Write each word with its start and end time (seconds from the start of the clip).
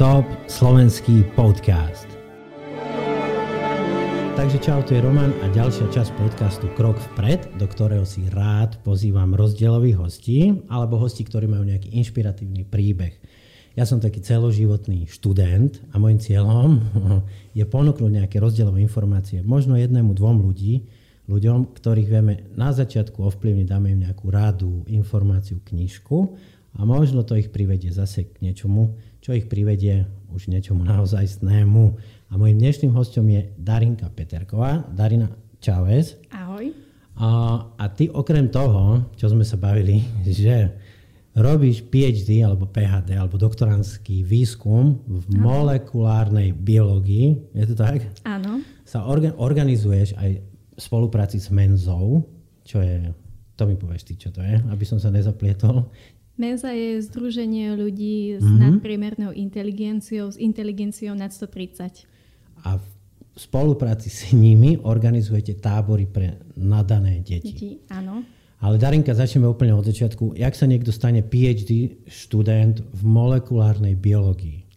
Top 0.00 0.24
slovenský 0.48 1.28
podcast. 1.36 2.08
Takže 4.32 4.56
čau, 4.64 4.80
tu 4.80 4.96
je 4.96 5.04
Roman 5.04 5.28
a 5.44 5.52
ďalšia 5.52 5.92
časť 5.92 6.16
podcastu 6.16 6.72
Krok 6.72 6.96
vpred, 7.12 7.60
do 7.60 7.68
ktorého 7.68 8.08
si 8.08 8.24
rád 8.32 8.80
pozývam 8.80 9.36
rozdielových 9.36 10.00
hostí 10.00 10.56
alebo 10.72 10.96
hostí, 10.96 11.28
ktorí 11.28 11.52
majú 11.52 11.68
nejaký 11.68 11.92
inšpiratívny 12.00 12.64
príbeh. 12.64 13.12
Ja 13.76 13.84
som 13.84 14.00
taký 14.00 14.24
celoživotný 14.24 15.04
študent 15.04 15.84
a 15.92 16.00
môjim 16.00 16.16
cieľom 16.16 16.80
je 17.60 17.68
ponúknuť 17.68 18.24
nejaké 18.24 18.40
rozdielové 18.40 18.80
informácie 18.80 19.44
možno 19.44 19.76
jednému, 19.76 20.16
dvom 20.16 20.40
ľudí, 20.40 20.88
ľuďom, 21.28 21.76
ktorých 21.76 22.08
vieme 22.08 22.48
na 22.56 22.72
začiatku 22.72 23.20
ovplyvniť, 23.20 23.68
dáme 23.68 23.92
im 23.92 24.08
nejakú 24.08 24.32
radu, 24.32 24.80
informáciu, 24.88 25.60
knižku 25.60 26.16
a 26.80 26.88
možno 26.88 27.20
to 27.20 27.36
ich 27.36 27.52
privedie 27.52 27.92
zase 27.92 28.32
k 28.32 28.48
niečomu, 28.48 28.96
čo 29.20 29.36
ich 29.36 29.46
privedie 29.46 30.08
už 30.32 30.48
niečomu 30.48 30.84
naozajstnému. 30.84 31.82
A 32.30 32.32
mojim 32.40 32.56
dnešným 32.56 32.92
hostom 32.96 33.28
je 33.28 33.52
Darinka 33.60 34.08
Peterková. 34.08 34.88
Darina 34.88 35.28
Čávez. 35.60 36.16
Ahoj. 36.32 36.72
A, 37.20 37.28
a 37.76 37.84
ty 37.92 38.08
okrem 38.08 38.48
toho, 38.48 39.12
čo 39.20 39.28
sme 39.28 39.44
sa 39.44 39.60
bavili, 39.60 40.00
že 40.24 40.72
robíš 41.36 41.86
PhD 41.86 42.42
alebo 42.42 42.66
PhD 42.66 43.14
alebo 43.14 43.38
doktorantský 43.38 44.26
výskum 44.26 44.98
v 45.04 45.24
Ahoj. 45.30 45.38
molekulárnej 45.38 46.56
biológii, 46.56 47.54
je 47.54 47.64
to 47.70 47.76
tak? 47.76 48.02
Áno. 48.26 48.64
Sa 48.82 49.06
orga- 49.06 49.36
organizuješ 49.36 50.16
aj 50.18 50.30
v 50.40 50.80
spolupráci 50.80 51.38
s 51.38 51.52
Menzou, 51.52 52.24
čo 52.66 52.82
je, 52.82 53.12
to 53.54 53.62
mi 53.68 53.76
povieš 53.76 54.02
ty, 54.10 54.14
čo 54.16 54.32
to 54.32 54.40
je, 54.40 54.58
aby 54.72 54.84
som 54.88 54.96
sa 54.96 55.12
nezaplietol. 55.12 55.86
Menza 56.38 56.72
je 56.72 57.00
združenie 57.04 57.76
ľudí 57.76 58.38
s 58.38 58.44
mm-hmm. 58.44 58.60
nadpriemernou 58.60 59.30
inteligenciou, 59.34 60.32
s 60.32 60.40
inteligenciou 60.40 61.12
nad 61.12 61.32
130. 61.32 62.06
A 62.64 62.80
v 62.80 62.86
spolupráci 63.36 64.08
s 64.08 64.32
nimi 64.32 64.76
organizujete 64.80 65.56
tábory 65.56 66.08
pre 66.08 66.40
nadané 66.56 67.20
deti. 67.20 67.52
Deti, 67.52 67.70
áno. 67.92 68.24
Ale 68.60 68.76
Darinka, 68.76 69.16
začneme 69.16 69.48
úplne 69.48 69.72
od 69.72 69.88
začiatku. 69.88 70.36
Jak 70.36 70.52
sa 70.52 70.68
niekto 70.68 70.92
stane 70.92 71.24
PhD 71.24 72.04
študent 72.04 72.84
v 72.84 73.02
molekulárnej 73.08 73.96
biológii? 73.96 74.68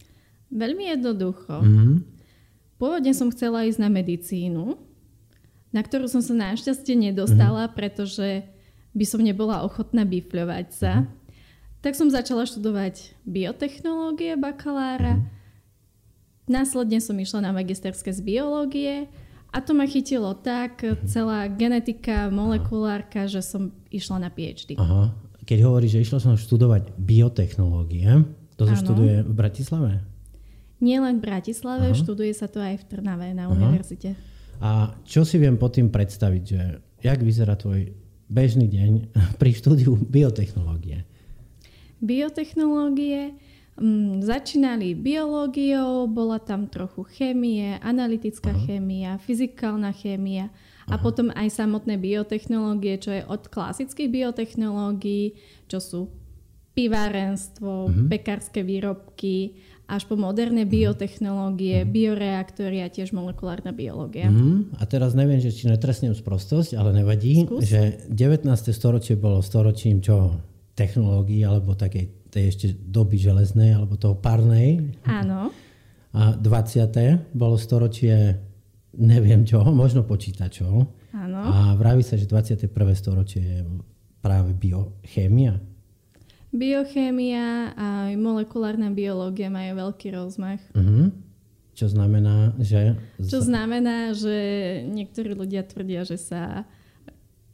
Veľmi 0.55 0.95
jednoducho. 0.95 1.59
Mm-hmm. 1.59 1.95
Pôvodne 2.79 3.11
som 3.11 3.27
chcela 3.31 3.67
ísť 3.67 3.79
na 3.83 3.89
medicínu, 3.91 4.79
na 5.75 5.81
ktorú 5.83 6.07
som 6.07 6.23
sa 6.23 6.31
našťastie 6.31 6.95
nedostala, 6.95 7.67
mm-hmm. 7.67 7.75
pretože 7.75 8.47
by 8.93 9.05
som 9.09 9.19
nebola 9.19 9.65
ochotná 9.67 10.07
bifľovať 10.07 10.67
sa. 10.71 10.91
Mm-hmm. 11.03 11.22
Tak 11.83 11.99
som 11.99 12.07
začala 12.07 12.47
študovať 12.47 13.11
biotechnológie 13.27 14.39
bakalára. 14.39 15.19
Následne 16.47 17.03
som 17.03 17.19
išla 17.19 17.43
na 17.43 17.51
magisterské 17.51 18.07
z 18.15 18.23
biológie 18.23 19.11
a 19.51 19.59
to 19.59 19.75
ma 19.75 19.83
chytilo 19.83 20.31
tak, 20.31 20.79
celá 21.03 21.51
genetika, 21.51 22.31
molekulárka, 22.31 23.27
že 23.27 23.43
som 23.43 23.75
išla 23.91 24.23
na 24.23 24.29
PhD. 24.31 24.79
Aha. 24.79 25.11
Keď 25.43 25.59
hovoríš, 25.59 25.99
že 25.99 26.03
išla 26.07 26.19
som 26.23 26.39
študovať 26.39 26.95
biotechnológie, 26.95 28.23
to 28.55 28.63
sa 28.63 28.79
študuje 28.79 29.27
v 29.27 29.33
Bratislave? 29.35 29.91
Nie 30.79 31.03
len 31.03 31.19
v 31.19 31.27
Bratislave, 31.27 31.91
Aha. 31.91 31.99
študuje 31.99 32.31
sa 32.31 32.47
to 32.47 32.63
aj 32.63 32.79
v 32.79 32.83
Trnave 32.87 33.35
na 33.35 33.47
Aha. 33.47 33.55
univerzite. 33.55 34.15
A 34.63 34.95
čo 35.03 35.27
si 35.27 35.35
viem 35.35 35.59
pod 35.59 35.75
tým 35.75 35.91
predstaviť, 35.91 36.43
že 36.47 36.61
jak 37.03 37.19
vyzerá 37.19 37.59
tvoj 37.59 37.91
bežný 38.31 38.71
deň 38.71 38.91
pri 39.41 39.51
štúdiu 39.51 39.99
biotechnológie? 39.99 40.92
Biotechnológie. 42.03 43.33
Um, 43.73 44.21
začínali 44.21 44.93
biológiou, 44.93 46.05
bola 46.05 46.37
tam 46.37 46.69
trochu 46.69 47.09
chémie, 47.09 47.81
analytická 47.81 48.53
uh-huh. 48.53 48.65
chémia, 48.69 49.17
fyzikálna 49.17 49.89
chémia 49.97 50.53
a 50.85 50.93
uh-huh. 50.93 51.01
potom 51.01 51.33
aj 51.33 51.49
samotné 51.49 51.97
biotechnológie, 51.97 53.01
čo 53.01 53.09
je 53.17 53.25
od 53.25 53.49
klasických 53.49 54.13
biotechnológií, 54.13 55.41
čo 55.65 55.81
sú 55.81 56.13
pivárenstvo, 56.77 57.89
uh-huh. 57.89 58.05
pekárske 58.13 58.61
výrobky, 58.61 59.57
až 59.89 60.05
po 60.05 60.21
moderné 60.21 60.69
biotechnológie, 60.69 61.81
uh-huh. 61.81 61.89
bioreaktory 61.89 62.85
a 62.85 62.93
tiež 62.93 63.09
molekulárna 63.09 63.73
biológia. 63.73 64.29
Uh-huh. 64.29 64.69
A 64.77 64.85
teraz 64.85 65.17
neviem, 65.17 65.41
že 65.41 65.49
či 65.49 65.65
netresnem 65.65 66.13
sprostosť, 66.13 66.77
ale 66.77 66.93
nevadí, 66.93 67.41
Skús. 67.41 67.65
že 67.65 68.05
19. 68.05 68.45
storočie 68.69 69.17
bolo 69.17 69.41
storočím 69.41 69.97
čo 69.97 70.37
technológií 70.73 71.45
alebo 71.45 71.77
takej 71.77 72.29
tej 72.33 72.43
ešte 72.49 72.67
doby 72.73 73.21
železnej 73.21 73.77
alebo 73.77 73.93
toho 73.93 74.17
parnej. 74.17 74.81
Áno. 75.05 75.53
A 76.13 76.33
20. 76.37 77.33
bolo 77.33 77.57
storočie 77.57 78.41
neviem 78.97 79.45
čo, 79.45 79.61
možno 79.73 80.05
počítačov. 80.05 80.85
Áno. 81.13 81.39
A 81.41 81.77
vraví 81.77 82.01
sa, 82.05 82.17
že 82.17 82.29
21. 82.29 82.69
storočie 82.97 83.41
je 83.41 83.59
práve 84.21 84.53
biochémia. 84.53 85.61
Biochémia 86.53 87.73
a 87.73 88.13
molekulárna 88.13 88.93
biológia 88.93 89.49
majú 89.49 89.89
veľký 89.89 90.13
rozmach. 90.13 90.61
Uh-huh. 90.77 91.09
Čo 91.73 91.89
znamená, 91.89 92.53
že... 92.61 92.93
Čo 93.17 93.41
znamená, 93.41 94.13
že 94.13 94.37
niektorí 94.85 95.33
ľudia 95.33 95.65
tvrdia, 95.65 96.05
že 96.05 96.21
sa 96.21 96.69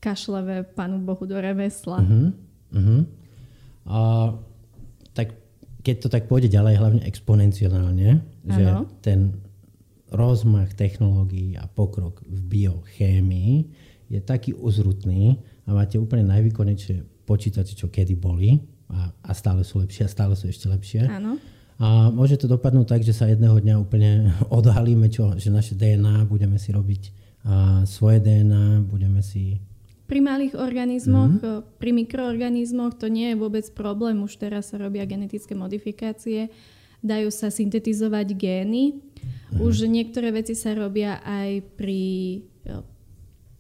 kašleve 0.03 0.67
Pánu 0.75 0.99
Bohu 0.99 1.23
do 1.23 1.39
remesla. 1.39 2.03
Uh-huh. 2.03 2.35
Uh-huh. 2.73 3.01
A 3.89 3.99
tak 5.13 5.39
keď 5.81 5.95
to 6.05 6.07
tak 6.11 6.27
pôjde 6.27 6.51
ďalej, 6.51 6.75
hlavne 6.77 7.01
exponenciálne, 7.07 8.21
že 8.45 8.63
ten 8.99 9.39
rozmach 10.09 10.73
technológií 10.73 11.53
a 11.55 11.69
pokrok 11.69 12.25
v 12.25 12.39
biochémii 12.49 13.53
je 14.09 14.19
taký 14.19 14.57
uzrutný 14.57 15.37
a 15.69 15.77
máte 15.77 16.01
úplne 16.01 16.25
najvýkonnejšie 16.25 17.25
počítače, 17.29 17.77
čo 17.77 17.93
kedy 17.93 18.17
boli 18.17 18.57
a, 18.89 19.13
a 19.21 19.31
stále 19.37 19.61
sú 19.61 19.77
lepšie 19.85 20.09
a 20.09 20.09
stále 20.09 20.33
sú 20.33 20.49
ešte 20.49 20.65
lepšie. 20.65 21.05
Áno. 21.05 21.37
A 21.79 22.11
môže 22.11 22.35
to 22.35 22.49
dopadnúť 22.49 22.89
tak, 22.89 23.01
že 23.05 23.13
sa 23.15 23.29
jedného 23.29 23.55
dňa 23.61 23.75
úplne 23.77 24.33
odhalíme, 24.49 25.07
čo, 25.13 25.37
že 25.37 25.53
naše 25.53 25.77
DNA, 25.77 26.25
budeme 26.25 26.57
si 26.57 26.73
robiť 26.73 27.03
a 27.39 27.87
svoje 27.87 28.19
DNA, 28.19 28.83
budeme 28.83 29.23
si 29.23 29.63
pri 30.09 30.25
malých 30.25 30.57
organizmoch, 30.57 31.37
mm-hmm. 31.37 31.77
pri 31.77 31.91
mikroorganizmoch 31.93 32.97
to 32.97 33.13
nie 33.13 33.29
je 33.31 33.37
vôbec 33.37 33.61
problém. 33.77 34.17
Už 34.25 34.41
teraz 34.41 34.73
sa 34.73 34.81
robia 34.81 35.05
genetické 35.05 35.53
modifikácie, 35.53 36.49
dajú 37.05 37.29
sa 37.29 37.53
syntetizovať 37.53 38.33
gény. 38.33 38.97
Mm-hmm. 38.97 39.61
Už 39.61 39.85
niektoré 39.85 40.33
veci 40.33 40.57
sa 40.57 40.73
robia 40.73 41.21
aj 41.21 41.61
pri, 41.77 42.41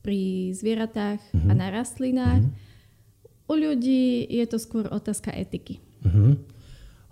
pri 0.01 0.21
zvieratách 0.57 1.21
mm-hmm. 1.21 1.49
a 1.49 1.53
na 1.53 1.67
rastlinách. 1.69 2.43
Mm-hmm. 2.49 2.67
U 3.49 3.53
ľudí 3.53 4.25
je 4.25 4.45
to 4.49 4.57
skôr 4.57 4.89
otázka 4.89 5.29
etiky. 5.29 5.77
Mm-hmm. 6.01 6.33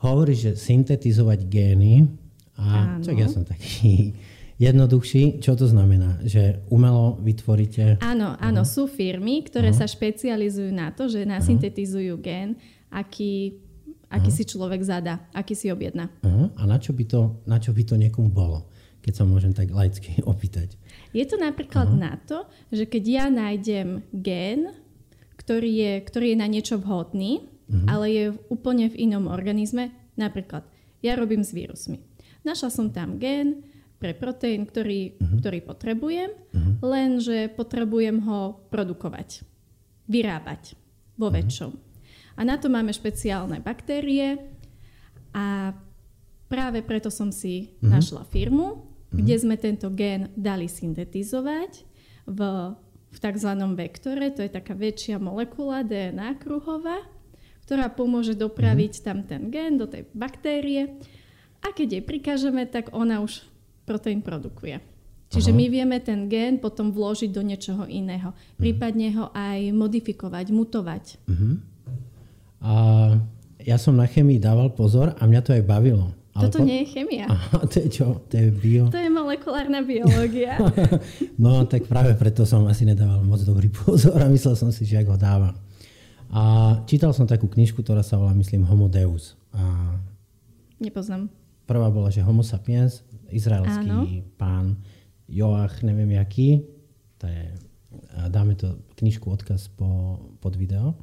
Hovoríš, 0.02 0.40
že 0.50 0.52
syntetizovať 0.58 1.46
gény. 1.46 2.09
A 2.58 2.98
čak 3.06 3.22
ja 3.22 3.30
som 3.30 3.46
taký 3.46 4.18
jednoduchší. 4.57 5.40
Čo 5.40 5.53
to 5.53 5.69
znamená? 5.69 6.18
Že 6.25 6.66
umelo 6.73 7.18
vytvoríte... 7.22 8.01
Áno, 8.01 8.34
áno, 8.41 8.62
uh-huh. 8.66 8.73
sú 8.73 8.90
firmy, 8.90 9.45
ktoré 9.45 9.69
uh-huh. 9.72 9.85
sa 9.85 9.88
špecializujú 9.90 10.73
na 10.73 10.90
to, 10.90 11.06
že 11.06 11.29
nasyntetizujú 11.29 12.18
gen, 12.18 12.57
aký, 12.90 13.62
aký 14.09 14.29
uh-huh. 14.34 14.38
si 14.38 14.44
človek 14.50 14.81
zadá, 14.81 15.29
aký 15.31 15.53
si 15.53 15.69
objedná. 15.69 16.09
Uh-huh. 16.25 16.50
A 16.57 16.66
na 16.66 16.81
čo, 16.81 16.91
by 16.91 17.06
to, 17.06 17.41
na 17.45 17.62
čo 17.62 17.72
by 17.72 17.85
to 17.85 17.95
niekomu 17.95 18.34
bolo? 18.34 18.66
Keď 19.06 19.13
sa 19.13 19.23
môžem 19.23 19.53
tak 19.53 19.69
laicky 19.72 20.19
opýtať. 20.31 20.75
Je 21.13 21.24
to 21.24 21.38
napríklad 21.38 21.94
uh-huh. 21.94 22.03
na 22.09 22.13
to, 22.25 22.50
že 22.74 22.89
keď 22.89 23.03
ja 23.06 23.25
nájdem 23.29 24.01
gen, 24.12 24.74
ktorý 25.38 25.69
je, 25.69 25.94
ktorý 26.01 26.34
je 26.34 26.41
na 26.41 26.50
niečo 26.50 26.81
vhodný, 26.81 27.45
uh-huh. 27.69 27.85
ale 27.85 28.06
je 28.09 28.25
úplne 28.50 28.89
v 28.89 29.06
inom 29.06 29.30
organizme, 29.30 29.94
napríklad 30.18 30.65
ja 31.06 31.13
robím 31.13 31.45
s 31.45 31.54
vírusmi. 31.54 32.01
Našla 32.42 32.74
som 32.74 32.89
tam 32.89 33.21
gen, 33.21 33.62
pre 33.97 34.13
proteín, 34.13 34.69
ktorý, 34.69 35.17
uh-huh. 35.17 35.41
ktorý 35.41 35.59
potrebujem, 35.65 36.29
uh-huh. 36.29 36.73
lenže 36.85 37.49
potrebujem 37.57 38.21
ho 38.29 38.61
produkovať, 38.69 39.41
vyrábať 40.05 40.77
vo 41.17 41.27
uh-huh. 41.29 41.38
väčšom. 41.41 41.71
A 42.38 42.45
na 42.45 42.61
to 42.61 42.69
máme 42.69 42.94
špeciálne 42.94 43.57
baktérie 43.65 44.38
a 45.33 45.73
práve 46.45 46.85
preto 46.85 47.09
som 47.09 47.33
si 47.33 47.73
uh-huh. 47.81 47.97
našla 47.97 48.23
firmu, 48.29 48.67
uh-huh. 48.77 49.17
kde 49.17 49.35
sme 49.41 49.57
tento 49.57 49.89
gén 49.89 50.29
dali 50.38 50.69
syntetizovať 50.69 51.81
v, 52.29 52.39
v 53.09 53.17
tzv. 53.17 53.51
vektore, 53.73 54.29
to 54.29 54.45
je 54.45 54.51
taká 54.53 54.77
väčšia 54.77 55.17
molekula 55.17 55.81
DNA 55.81 56.38
kruhová, 56.38 57.01
ktorá 57.65 57.89
pomôže 57.89 58.38
dopraviť 58.38 58.94
uh-huh. 59.01 59.05
tam 59.09 59.17
ten 59.25 59.49
gén 59.49 59.81
do 59.81 59.89
tej 59.89 60.05
baktérie 60.13 61.01
a 61.65 61.73
keď 61.73 61.97
jej 61.97 62.03
prikážeme, 62.05 62.69
tak 62.69 62.94
ona 62.94 63.25
už 63.25 63.41
proteín 63.88 64.19
produkuje. 64.19 64.84
Čiže 65.28 65.51
Aha. 65.51 65.60
my 65.60 65.66
vieme 65.68 65.98
ten 66.04 66.28
gén 66.28 66.60
potom 66.60 66.92
vložiť 66.92 67.31
do 67.31 67.44
niečoho 67.44 67.84
iného. 67.88 68.31
Prípadne 68.56 69.12
ho 69.16 69.25
aj 69.36 69.72
modifikovať, 69.75 70.45
mutovať. 70.56 71.04
Uh-huh. 71.28 71.60
A 72.63 72.74
ja 73.60 73.75
som 73.75 73.95
na 73.95 74.07
chemii 74.07 74.39
dával 74.39 74.72
pozor 74.72 75.12
a 75.19 75.22
mňa 75.28 75.42
to 75.44 75.51
aj 75.51 75.63
bavilo. 75.68 76.16
Ale 76.31 76.48
Toto 76.48 76.63
po... 76.63 76.68
nie 76.69 76.86
je 76.86 76.95
chemia. 76.95 77.28
Aha, 77.28 77.60
to 77.72 77.75
je 77.84 77.88
čo? 77.92 78.24
To 78.30 78.36
je 78.39 78.48
bio? 78.56 78.88
To 78.88 79.00
je 79.00 79.12
molekulárna 79.12 79.84
biológia. 79.84 80.56
no 81.44 81.68
tak 81.68 81.92
práve 81.92 82.16
preto 82.16 82.48
som 82.48 82.63
asi 82.69 82.88
nedával 82.88 83.19
moc 83.28 83.44
dobrý 83.44 83.68
pozor 83.68 84.16
a 84.16 84.31
myslel 84.31 84.56
som 84.56 84.72
si, 84.72 84.88
že 84.88 85.04
ak 85.04 85.12
ho 85.12 85.18
dávam. 85.19 85.56
A 86.31 86.75
čítal 86.88 87.12
som 87.12 87.28
takú 87.28 87.51
knižku, 87.51 87.83
ktorá 87.83 88.04
sa 88.04 88.16
volá, 88.16 88.31
myslím, 88.36 88.63
Homo 88.63 88.88
Deus. 88.88 89.36
A 89.51 89.95
Nepoznám. 90.78 91.31
Prvá 91.68 91.92
bola, 91.92 92.08
že 92.08 92.24
Homo 92.24 92.48
sapiens, 92.48 93.04
izraelský 93.28 93.92
Áno. 93.92 94.08
pán 94.40 94.80
Joach, 95.28 95.84
neviem 95.84 96.16
jaký. 96.16 96.64
To 97.19 97.28
je, 97.28 97.44
dáme 98.31 98.56
to 98.56 98.80
knižku 98.96 99.28
odkaz 99.28 99.68
po, 99.75 100.18
pod 100.40 100.56
video. 100.56 100.96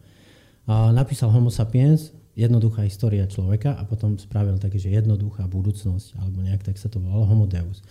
A 0.64 0.88
napísal 0.88 1.28
Homo 1.28 1.52
sapiens, 1.52 2.16
jednoduchá 2.32 2.82
história 2.88 3.28
človeka 3.28 3.76
a 3.76 3.84
potom 3.84 4.16
spravil 4.16 4.56
také, 4.56 4.80
že 4.80 4.88
jednoduchá 4.88 5.44
budúcnosť, 5.46 6.16
alebo 6.16 6.40
nejak 6.40 6.64
tak 6.64 6.80
sa 6.80 6.88
to 6.88 6.96
volalo, 6.96 7.28
Homo 7.28 7.44
Deus. 7.44 7.84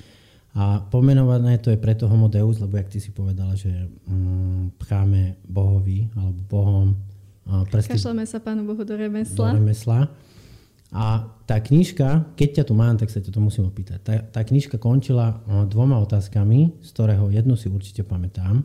A 0.53 0.81
pomenované 0.85 1.57
to 1.57 1.73
je 1.73 1.77
preto 1.77 2.05
Homo 2.09 2.29
Deus, 2.29 2.57
lebo 2.61 2.77
jak 2.77 2.89
ty 2.89 3.01
si 3.01 3.09
povedala, 3.09 3.57
že 3.57 3.69
mm, 4.09 4.81
pcháme 4.81 5.41
Bohovi 5.45 6.09
alebo 6.13 6.41
Bohom. 6.49 6.87
Presty, 7.69 7.97
Kašleme 7.97 8.23
sa 8.23 8.39
Pánu 8.39 8.63
Bohu 8.63 8.81
do 8.87 8.95
remesla. 8.95 9.51
Do 9.51 9.59
remesla. 9.59 10.07
A 10.93 11.25
tá 11.49 11.57
knižka, 11.57 12.37
keď 12.37 12.61
ťa 12.61 12.63
tu 12.69 12.73
mám, 12.77 13.01
tak 13.01 13.09
sa 13.09 13.17
ťa 13.17 13.33
to 13.33 13.41
musím 13.41 13.65
opýtať. 13.65 13.99
Tá, 14.05 14.13
tá 14.29 14.41
knižka 14.45 14.77
končila 14.77 15.41
dvoma 15.65 15.97
otázkami, 16.05 16.85
z 16.85 16.89
ktorého 16.93 17.33
jednu 17.33 17.57
si 17.57 17.65
určite 17.65 18.05
pamätám. 18.05 18.61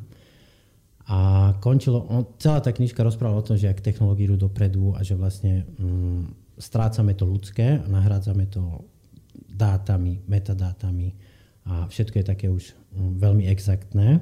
A 1.08 1.52
končilo, 1.64 2.04
on, 2.04 2.36
celá 2.36 2.60
tá 2.60 2.68
knižka 2.68 3.00
rozprávala 3.00 3.40
o 3.40 3.46
tom, 3.48 3.56
že 3.56 3.72
ak 3.72 3.80
technológie 3.80 4.28
idú 4.28 4.36
dopredu 4.36 4.92
a 4.92 5.00
že 5.00 5.16
vlastne 5.16 5.64
mm, 5.80 6.52
strácame 6.60 7.16
to 7.16 7.24
ľudské 7.24 7.80
a 7.80 7.86
nahrádzame 7.88 8.44
to 8.52 8.84
dátami, 9.48 10.20
metadátami 10.28 11.16
a 11.64 11.88
všetko 11.88 12.20
je 12.20 12.26
také 12.28 12.46
už 12.52 12.76
mm, 12.76 13.24
veľmi 13.24 13.48
exaktné. 13.48 14.20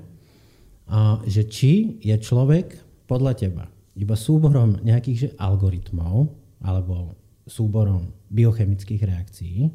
A 0.87 1.19
že 1.27 1.43
či 1.51 1.99
je 1.99 2.15
človek 2.15 2.79
podľa 3.11 3.35
teba 3.35 3.67
iba 3.99 4.15
súborom 4.15 4.79
nejakých 4.87 5.19
že 5.19 5.29
algoritmov 5.43 6.31
alebo 6.63 7.19
súborom 7.47 8.11
biochemických 8.29 9.03
reakcií, 9.07 9.71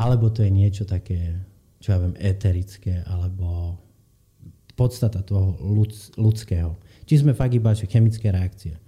alebo 0.00 0.32
to 0.32 0.40
je 0.42 0.50
niečo 0.50 0.88
také, 0.88 1.36
čo 1.78 1.92
ja 1.92 1.98
viem, 2.00 2.16
eterické, 2.16 3.04
alebo 3.04 3.76
podstata 4.78 5.20
toho 5.20 5.58
ľud, 5.60 5.90
ľudského. 6.16 6.78
Či 7.04 7.26
sme 7.26 7.36
fakt 7.36 7.52
iba 7.52 7.74
že 7.74 7.90
chemické 7.90 8.30
reakcie. 8.30 8.78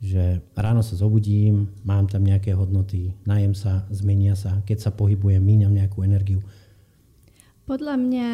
Že 0.00 0.40
ráno 0.56 0.80
sa 0.82 0.96
zobudím, 0.96 1.70
mám 1.84 2.10
tam 2.10 2.24
nejaké 2.24 2.52
hodnoty, 2.56 3.14
najem 3.24 3.52
sa, 3.52 3.84
zmenia 3.92 4.34
sa, 4.34 4.64
keď 4.64 4.88
sa 4.88 4.90
pohybujem, 4.90 5.40
míňam 5.40 5.72
nejakú 5.72 6.02
energiu. 6.04 6.40
Podľa 7.64 7.96
mňa, 7.96 8.30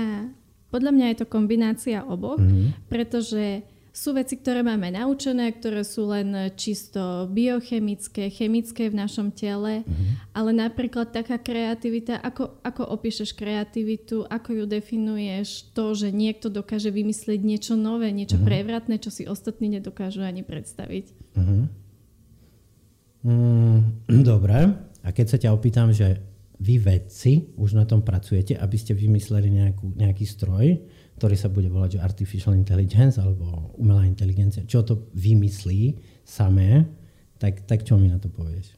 podľa 0.70 0.90
mňa 0.90 1.06
je 1.12 1.16
to 1.18 1.26
kombinácia 1.30 2.02
oboch, 2.02 2.42
mm-hmm. 2.42 2.90
pretože 2.90 3.62
sú 4.00 4.16
veci, 4.16 4.40
ktoré 4.40 4.64
máme 4.64 4.88
naučené, 4.96 5.52
ktoré 5.52 5.84
sú 5.84 6.08
len 6.08 6.56
čisto 6.56 7.28
biochemické, 7.28 8.32
chemické 8.32 8.88
v 8.88 8.96
našom 8.96 9.28
tele, 9.28 9.84
mm-hmm. 9.84 10.32
ale 10.32 10.56
napríklad 10.56 11.12
taká 11.12 11.36
kreativita, 11.36 12.16
ako, 12.24 12.64
ako 12.64 12.96
opíšeš 12.96 13.36
kreativitu, 13.36 14.24
ako 14.24 14.56
ju 14.56 14.64
definuješ, 14.64 15.68
to, 15.76 15.92
že 15.92 16.08
niekto 16.16 16.48
dokáže 16.48 16.88
vymyslieť 16.88 17.44
niečo 17.44 17.76
nové, 17.76 18.08
niečo 18.08 18.40
mm-hmm. 18.40 18.48
prevratné, 18.48 18.96
čo 19.04 19.12
si 19.12 19.28
ostatní 19.28 19.68
nedokážu 19.68 20.24
ani 20.24 20.48
predstaviť. 20.48 21.36
Mm-hmm. 21.36 21.62
Mm, 23.28 23.78
dobre. 24.32 24.80
A 25.04 25.08
keď 25.12 25.26
sa 25.28 25.36
ťa 25.36 25.52
opýtam, 25.52 25.92
že 25.92 26.24
vy 26.60 26.76
vedci 26.76 27.56
už 27.56 27.72
na 27.72 27.88
tom 27.88 28.04
pracujete, 28.04 28.52
aby 28.52 28.76
ste 28.76 28.92
vymysleli 28.92 29.48
nejakú, 29.48 29.96
nejaký 29.96 30.28
stroj, 30.28 30.76
ktorý 31.16 31.36
sa 31.36 31.48
bude 31.48 31.72
volať 31.72 31.96
že 31.96 32.04
artificial 32.04 32.52
intelligence 32.52 33.16
alebo 33.16 33.72
umelá 33.80 34.04
inteligencia, 34.04 34.68
čo 34.68 34.84
to 34.84 35.08
vymyslí 35.16 35.96
samé, 36.20 36.84
tak, 37.40 37.64
tak 37.64 37.88
čo 37.88 37.96
mi 37.96 38.12
na 38.12 38.20
to 38.20 38.28
povieš? 38.28 38.76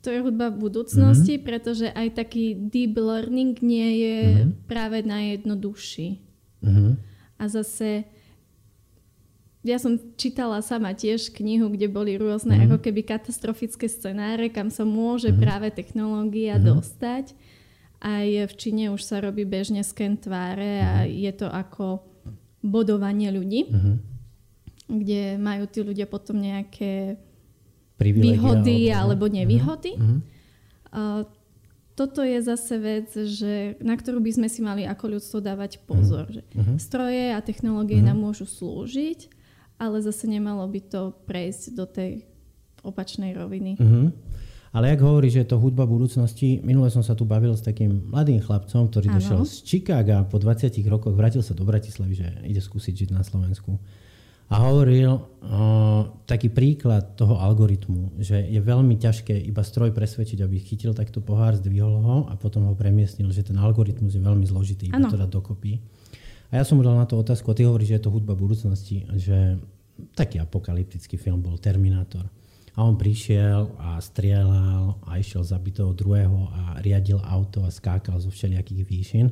To 0.00 0.08
je 0.08 0.24
hudba 0.24 0.48
budúcnosti, 0.48 1.36
mm-hmm. 1.36 1.48
pretože 1.48 1.86
aj 1.92 2.16
taký 2.16 2.56
deep 2.56 2.96
learning 2.96 3.60
nie 3.60 3.88
je 4.00 4.18
mm-hmm. 4.20 4.52
práve 4.64 5.04
najjednoduchší. 5.04 6.08
Mm-hmm. 6.64 6.92
A 7.36 7.44
zase 7.48 8.08
ja 9.60 9.76
som 9.76 10.00
čítala 10.16 10.64
sama 10.64 10.96
tiež 10.96 11.36
knihu, 11.36 11.68
kde 11.68 11.92
boli 11.92 12.16
rôzne 12.16 12.56
mm-hmm. 12.56 12.66
ako 12.72 12.78
keby 12.80 13.00
katastrofické 13.04 13.92
scenáre, 13.92 14.48
kam 14.48 14.72
sa 14.72 14.88
môže 14.88 15.28
mm-hmm. 15.28 15.42
práve 15.44 15.68
technológia 15.68 16.56
mm-hmm. 16.56 16.68
dostať. 16.76 17.26
Aj 18.00 18.24
v 18.24 18.52
Číne 18.56 18.88
už 18.88 19.04
sa 19.04 19.20
robí 19.20 19.44
bežne 19.44 19.84
sken 19.84 20.16
tváre 20.16 20.80
a 20.80 20.92
mhm. 21.04 21.08
je 21.20 21.32
to 21.36 21.48
ako 21.52 22.00
bodovanie 22.60 23.32
ľudí, 23.32 23.72
uh-huh. 23.72 23.96
kde 24.88 25.40
majú 25.40 25.64
tí 25.68 25.80
ľudia 25.80 26.04
potom 26.04 26.40
nejaké 26.40 27.16
výhody 28.00 28.92
alebo, 28.92 29.28
alebo 29.28 29.36
nevýhody. 29.36 29.92
Uh-huh. 29.96 30.20
Uh, 30.92 31.22
toto 31.96 32.24
je 32.24 32.40
zase 32.40 32.74
vec, 32.80 33.08
že, 33.12 33.76
na 33.84 33.96
ktorú 33.96 34.24
by 34.24 34.32
sme 34.32 34.48
si 34.48 34.64
mali 34.64 34.88
ako 34.88 35.20
ľudstvo 35.20 35.38
dávať 35.44 35.84
pozor. 35.84 36.28
Uh-huh. 36.28 36.76
Že 36.76 36.80
stroje 36.80 37.24
a 37.32 37.40
technológie 37.44 38.00
uh-huh. 38.00 38.12
nám 38.12 38.18
môžu 38.20 38.44
slúžiť, 38.48 39.39
ale 39.80 40.04
zase 40.04 40.28
nemalo 40.28 40.68
by 40.68 40.80
to 40.84 41.16
prejsť 41.24 41.64
do 41.72 41.88
tej 41.88 42.28
opačnej 42.84 43.32
roviny. 43.32 43.80
Uh-huh. 43.80 44.12
Ale 44.70 44.94
ak 44.94 45.02
hovorí, 45.02 45.26
že 45.32 45.42
je 45.42 45.50
to 45.50 45.58
hudba 45.58 45.82
budúcnosti, 45.82 46.62
minule 46.62 46.86
som 46.94 47.02
sa 47.02 47.18
tu 47.18 47.26
bavil 47.26 47.58
s 47.58 47.64
takým 47.64 48.06
mladým 48.06 48.38
chlapcom, 48.38 48.86
ktorý 48.86 49.10
ano. 49.10 49.16
došiel 49.18 49.40
z 49.42 49.54
Chicaga 49.66 50.22
po 50.22 50.38
20 50.38 50.70
rokoch, 50.86 51.10
vrátil 51.10 51.42
sa 51.42 51.58
do 51.58 51.66
Bratislavy, 51.66 52.14
že 52.14 52.28
ide 52.46 52.62
skúsiť 52.62 52.94
žiť 52.94 53.10
na 53.10 53.26
Slovensku. 53.26 53.74
A 54.50 54.66
hovoril 54.66 55.14
o, 55.14 55.22
taký 56.26 56.50
príklad 56.50 57.14
toho 57.14 57.38
algoritmu, 57.38 58.18
že 58.18 58.50
je 58.50 58.58
veľmi 58.58 58.98
ťažké 58.98 59.30
iba 59.46 59.62
stroj 59.62 59.94
presvedčiť, 59.94 60.42
aby 60.42 60.58
chytil 60.58 60.90
takto 60.90 61.22
pohár, 61.22 61.54
zdvihol 61.54 62.02
ho 62.02 62.16
a 62.26 62.34
potom 62.34 62.66
ho 62.66 62.74
premiestnil, 62.74 63.30
že 63.30 63.46
ten 63.46 63.54
algoritmus 63.58 64.10
je 64.10 64.22
veľmi 64.22 64.42
zložitý, 64.50 64.90
iba 64.90 65.06
to 65.06 65.18
dať 65.18 65.30
dokopy. 65.30 65.78
A 66.50 66.58
ja 66.58 66.66
som 66.66 66.78
mu 66.78 66.82
dal 66.82 66.98
na 66.98 67.06
to 67.06 67.14
otázku, 67.14 67.46
a 67.50 67.56
ty 67.56 67.62
hovoríš, 67.62 67.94
že 67.94 67.96
je 67.98 68.04
to 68.04 68.14
hudba 68.14 68.34
budúcnosti, 68.34 69.06
že 69.14 69.54
taký 70.18 70.42
apokalyptický 70.42 71.14
film 71.14 71.38
bol 71.38 71.54
Terminátor. 71.62 72.26
A 72.74 72.86
on 72.86 72.98
prišiel 72.98 73.70
a 73.78 73.98
strieľal 73.98 74.98
a 75.06 75.18
išiel 75.18 75.42
zabiť 75.42 75.82
toho 75.82 75.92
druhého 75.94 76.38
a 76.50 76.62
riadil 76.82 77.18
auto 77.22 77.66
a 77.66 77.70
skákal 77.70 78.18
zo 78.22 78.30
všelijakých 78.30 78.82
výšin. 78.86 79.26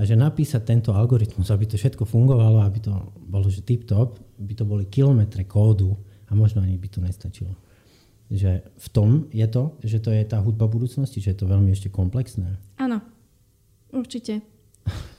A 0.00 0.08
že 0.08 0.16
napísať 0.16 0.64
tento 0.64 0.96
algoritmus, 0.96 1.52
aby 1.52 1.68
to 1.68 1.76
všetko 1.76 2.08
fungovalo, 2.08 2.64
aby 2.64 2.80
to 2.80 2.92
bolo 3.20 3.52
že 3.52 3.60
tip-top, 3.60 4.16
by 4.40 4.52
to 4.56 4.64
boli 4.64 4.88
kilometre 4.88 5.44
kódu 5.44 5.92
a 6.28 6.32
možno 6.32 6.64
ani 6.64 6.80
by 6.80 6.88
to 6.88 7.04
nestačilo. 7.04 7.52
Že 8.32 8.64
v 8.64 8.88
tom 8.88 9.28
je 9.28 9.44
to, 9.44 9.76
že 9.84 10.00
to 10.00 10.08
je 10.08 10.24
tá 10.24 10.40
hudba 10.40 10.64
budúcnosti, 10.64 11.20
že 11.20 11.36
je 11.36 11.38
to 11.44 11.50
veľmi 11.52 11.68
ešte 11.76 11.92
komplexné. 11.92 12.56
Áno, 12.80 13.04
určite. 13.92 14.40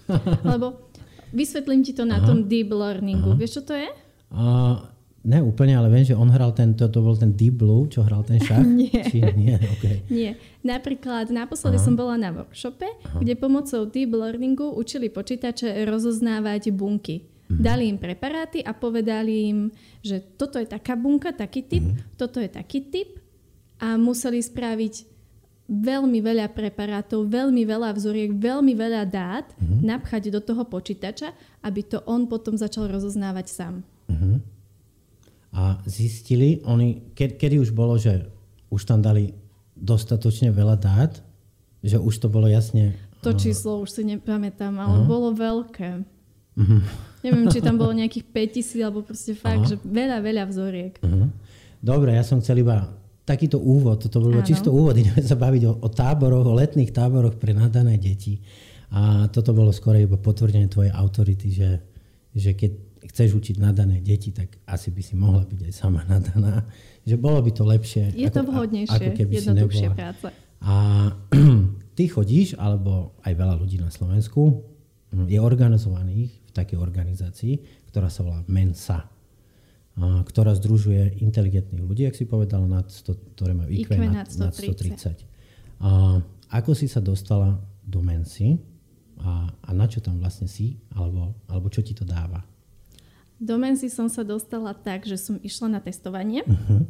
Lebo 0.49 0.90
vysvetlím 1.33 1.83
ti 1.83 1.95
to 1.95 2.05
na 2.05 2.19
Aha. 2.19 2.27
tom 2.27 2.47
deep 2.47 2.71
learningu. 2.71 3.35
Aha. 3.35 3.39
Vieš, 3.39 3.51
čo 3.59 3.63
to 3.67 3.73
je? 3.73 3.89
Uh, 4.31 4.79
ne 5.21 5.43
úplne, 5.43 5.77
ale 5.77 5.91
viem, 5.93 6.05
že 6.07 6.17
on 6.17 6.31
hral 6.33 6.55
ten, 6.55 6.73
to, 6.73 6.89
to 6.89 7.03
bol 7.03 7.13
ten 7.13 7.35
Deep 7.35 7.61
Blue, 7.61 7.85
čo 7.85 8.01
hral 8.01 8.25
ten 8.25 8.41
šach? 8.41 8.65
nie. 8.81 8.89
Či, 8.89 9.21
nie, 9.37 9.55
okay. 9.57 10.01
nie. 10.09 10.33
Napríklad 10.65 11.29
naposledy 11.29 11.77
Aha. 11.77 11.85
som 11.85 11.93
bola 11.93 12.17
na 12.17 12.33
workshope, 12.33 12.87
Aha. 12.87 13.21
kde 13.21 13.37
pomocou 13.37 13.85
Deep 13.85 14.09
Learningu 14.15 14.73
učili 14.73 15.13
počítače 15.13 15.85
rozoznávať 15.85 16.73
bunky. 16.73 17.27
Mhm. 17.51 17.61
Dali 17.61 17.83
im 17.91 17.99
preparáty 17.99 18.63
a 18.63 18.71
povedali 18.71 19.51
im, 19.51 19.59
že 19.99 20.23
toto 20.39 20.57
je 20.57 20.65
taká 20.65 20.95
bunka, 20.95 21.35
taký 21.35 21.67
typ, 21.67 21.83
mhm. 21.83 22.17
toto 22.17 22.39
je 22.39 22.49
taký 22.49 22.87
typ 22.87 23.19
a 23.81 23.97
museli 23.97 24.39
spraviť 24.39 25.10
veľmi 25.71 26.19
veľa 26.19 26.51
preparátov, 26.51 27.31
veľmi 27.31 27.63
veľa 27.63 27.95
vzoriek, 27.95 28.35
veľmi 28.35 28.75
veľa 28.75 29.07
dát 29.07 29.47
mhm. 29.55 29.87
napchať 29.87 30.27
do 30.27 30.43
toho 30.43 30.67
počítača, 30.67 31.31
aby 31.63 31.87
to 31.87 32.03
on 32.03 32.27
potom 32.27 32.59
začal 32.59 32.91
rozoznávať 32.91 33.47
sám. 33.47 33.73
Mhm 34.11 34.51
a 35.51 35.83
zistili, 35.83 36.63
oni, 36.63 37.11
ke, 37.11 37.35
kedy 37.35 37.59
už 37.59 37.75
bolo, 37.75 37.99
že 37.99 38.23
už 38.71 38.87
tam 38.87 39.03
dali 39.03 39.35
dostatočne 39.75 40.47
veľa 40.51 40.75
dát, 40.79 41.19
že 41.83 41.99
už 41.99 42.23
to 42.23 42.27
bolo 42.31 42.47
jasne... 42.47 42.95
To 43.21 43.35
číslo 43.35 43.83
už 43.83 44.01
si 44.01 44.01
nepamätám, 44.07 44.73
ale 44.81 45.03
uh-huh. 45.03 45.11
bolo 45.11 45.29
veľké. 45.35 46.01
Uh-huh. 46.57 46.81
Neviem, 47.21 47.51
či 47.53 47.61
tam 47.61 47.77
bolo 47.77 47.93
nejakých 47.93 48.25
5000 48.33 48.81
alebo 48.81 49.05
proste 49.05 49.37
fakt, 49.37 49.67
uh-huh. 49.67 49.77
že 49.77 49.85
veľa, 49.85 50.17
veľa 50.23 50.43
vzoriek. 50.49 50.97
Uh-huh. 51.03 51.29
Dobre, 51.83 52.15
ja 52.15 52.23
som 52.25 52.39
chcel 52.41 52.63
iba 52.63 52.89
takýto 53.25 53.61
úvod, 53.61 54.01
toto 54.01 54.19
bolo 54.19 54.41
Áno. 54.41 54.47
čisto 54.47 54.69
úvod, 54.73 54.97
ideme 55.01 55.21
sa 55.21 55.37
baviť 55.37 55.63
o, 55.69 55.73
o 55.81 55.87
táboroch, 55.89 56.45
o 56.45 56.57
letných 56.57 56.91
táboroch 56.91 57.37
pre 57.37 57.53
nadané 57.53 57.97
deti. 58.01 58.41
A 58.91 59.31
toto 59.31 59.55
bolo 59.55 59.71
skôr 59.71 59.95
iba 59.95 60.19
potvrdenie 60.19 60.67
tvojej 60.67 60.91
autority, 60.91 61.47
že, 61.47 61.79
že 62.35 62.51
keď 62.51 62.71
chceš 63.07 63.39
učiť 63.39 63.55
nadané 63.57 64.03
deti, 64.03 64.35
tak 64.35 64.59
asi 64.67 64.91
by 64.91 65.01
si 65.01 65.15
mohla 65.15 65.47
byť 65.47 65.59
aj 65.63 65.73
sama 65.73 66.03
nadaná. 66.11 66.67
Že 67.07 67.15
bolo 67.17 67.39
by 67.41 67.51
to 67.55 67.63
lepšie. 67.63 68.03
Je 68.13 68.27
ako, 68.27 68.35
to 68.35 68.41
vhodnejšie, 68.51 68.93
ako 68.99 69.09
keby 69.15 69.31
jednoduchšia 69.39 69.89
si 69.89 69.95
práca. 69.95 70.27
A 70.61 70.75
ty 71.97 72.03
chodíš, 72.05 72.53
alebo 72.59 73.17
aj 73.25 73.33
veľa 73.33 73.55
ľudí 73.57 73.81
na 73.81 73.89
Slovensku, 73.89 74.61
je 75.11 75.39
organizovaných 75.41 76.31
v 76.31 76.51
takej 76.53 76.77
organizácii, 76.79 77.53
ktorá 77.91 78.07
sa 78.07 78.23
volá 78.23 78.45
Mensa, 78.47 79.09
ktorá 79.99 80.55
združuje 80.55 81.19
inteligentných 81.19 81.83
ľudí, 81.83 82.07
ak 82.07 82.15
si 82.15 82.23
povedala, 82.23 82.63
nad 82.63 82.87
100, 82.87 83.35
ktoré 83.35 83.51
majú 83.51 83.69
IQ, 83.69 83.91
IQ 83.91 84.01
nad, 84.07 84.27
nad 84.27 84.53
130. 84.55 85.27
A 85.83 86.21
ako 86.51 86.71
si 86.71 86.87
sa 86.87 87.03
dostala 87.03 87.59
do 87.83 87.99
Mensy 87.99 88.55
a, 89.19 89.51
a 89.51 89.69
na 89.75 89.85
čo 89.85 89.99
tam 89.99 90.17
vlastne 90.17 90.47
si, 90.47 90.79
alebo, 90.95 91.35
alebo 91.51 91.67
čo 91.67 91.83
ti 91.83 91.91
to 91.91 92.07
dáva? 92.07 92.41
Do 93.41 93.57
Mensy 93.57 93.89
som 93.89 94.07
sa 94.07 94.21
dostala 94.21 94.71
tak, 94.71 95.03
že 95.09 95.17
som 95.17 95.41
išla 95.41 95.67
na 95.77 95.79
testovanie. 95.81 96.45
Uh-huh. 96.45 96.85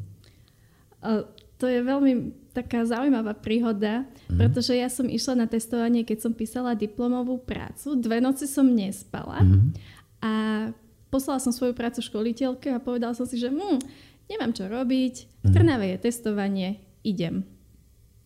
To 1.58 1.65
je 1.70 1.79
veľmi 1.79 2.34
taká 2.51 2.84
zaujímavá 2.84 3.38
príhoda, 3.38 4.03
mm. 4.27 4.36
pretože 4.36 4.75
ja 4.75 4.89
som 4.91 5.08
išla 5.08 5.46
na 5.46 5.48
testovanie, 5.48 6.03
keď 6.03 6.27
som 6.27 6.34
písala 6.36 6.75
diplomovú 6.75 7.39
prácu. 7.39 7.96
Dve 7.96 8.20
noci 8.20 8.50
som 8.50 8.67
nespala 8.67 9.39
mm. 9.46 9.70
a 10.20 10.34
poslala 11.12 11.44
som 11.44 11.51
svoju 11.51 11.75
prácu 11.75 12.00
školiteľke 12.00 12.72
a 12.72 12.80
povedala 12.80 13.12
som 13.12 13.27
si, 13.27 13.36
že 13.36 13.51
hm, 13.51 13.84
nemám 14.32 14.56
čo 14.56 14.72
robiť, 14.72 15.44
v 15.44 15.48
mhm. 15.51 15.53
Trnave 15.53 15.86
je 15.91 15.98
testovanie, 16.00 16.70
idem. 17.03 17.44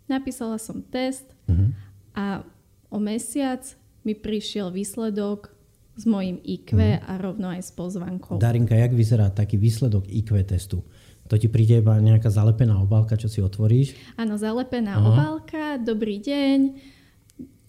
Napísala 0.06 0.62
som 0.62 0.86
test 0.86 1.26
mm. 1.50 1.74
a 2.14 2.46
o 2.94 3.02
mesiac 3.02 3.66
mi 4.06 4.14
prišiel 4.14 4.70
výsledok 4.70 5.50
s 5.98 6.06
mojim 6.06 6.38
IQ 6.46 6.78
mm. 6.78 7.10
a 7.10 7.18
rovno 7.18 7.50
aj 7.50 7.66
s 7.66 7.72
pozvankou. 7.74 8.38
Darinka, 8.38 8.78
jak 8.78 8.94
vyzerá 8.94 9.34
taký 9.34 9.58
výsledok 9.58 10.06
IQ 10.06 10.38
testu? 10.46 10.86
To 11.26 11.42
ti 11.42 11.50
príde 11.50 11.82
iba 11.82 11.98
nejaká 11.98 12.30
zalepená 12.30 12.78
obálka, 12.78 13.18
čo 13.18 13.26
si 13.26 13.42
otvoríš? 13.42 13.98
Áno, 14.14 14.38
zalepená 14.38 15.02
Aha. 15.02 15.10
obálka, 15.10 15.82
dobrý 15.82 16.22
deň, 16.22 16.78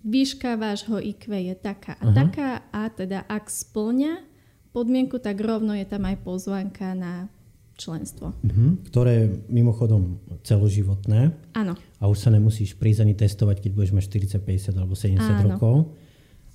výška 0.04 0.60
vášho 0.60 1.00
IQ 1.00 1.32
je 1.32 1.54
taká 1.56 1.96
a 1.96 2.12
Aha. 2.12 2.14
taká 2.14 2.50
a 2.68 2.92
teda 2.92 3.24
ak 3.24 3.48
splňa 3.48 4.35
podmienku, 4.76 5.16
tak 5.16 5.40
rovno 5.40 5.72
je 5.72 5.88
tam 5.88 6.04
aj 6.04 6.20
pozvanka 6.20 6.92
na 6.92 7.32
členstvo. 7.80 8.36
Uh-huh. 8.36 8.76
Ktoré 8.88 9.24
je 9.24 9.26
mimochodom 9.48 10.20
celoživotné. 10.44 11.32
Áno. 11.56 11.76
A 11.96 12.04
už 12.08 12.18
sa 12.20 12.28
nemusíš 12.28 12.76
prísť 12.76 13.08
ani 13.08 13.14
testovať, 13.16 13.64
keď 13.64 13.70
budeš 13.72 13.92
mať 13.96 14.04
40, 14.36 14.76
50 14.76 14.80
alebo 14.80 14.92
70 14.92 15.20
Áno. 15.20 15.40
rokov. 15.48 15.76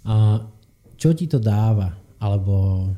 A 0.06 0.46
čo 0.98 1.14
ti 1.18 1.26
to 1.26 1.42
dáva? 1.42 1.98
Alebo 2.22 2.90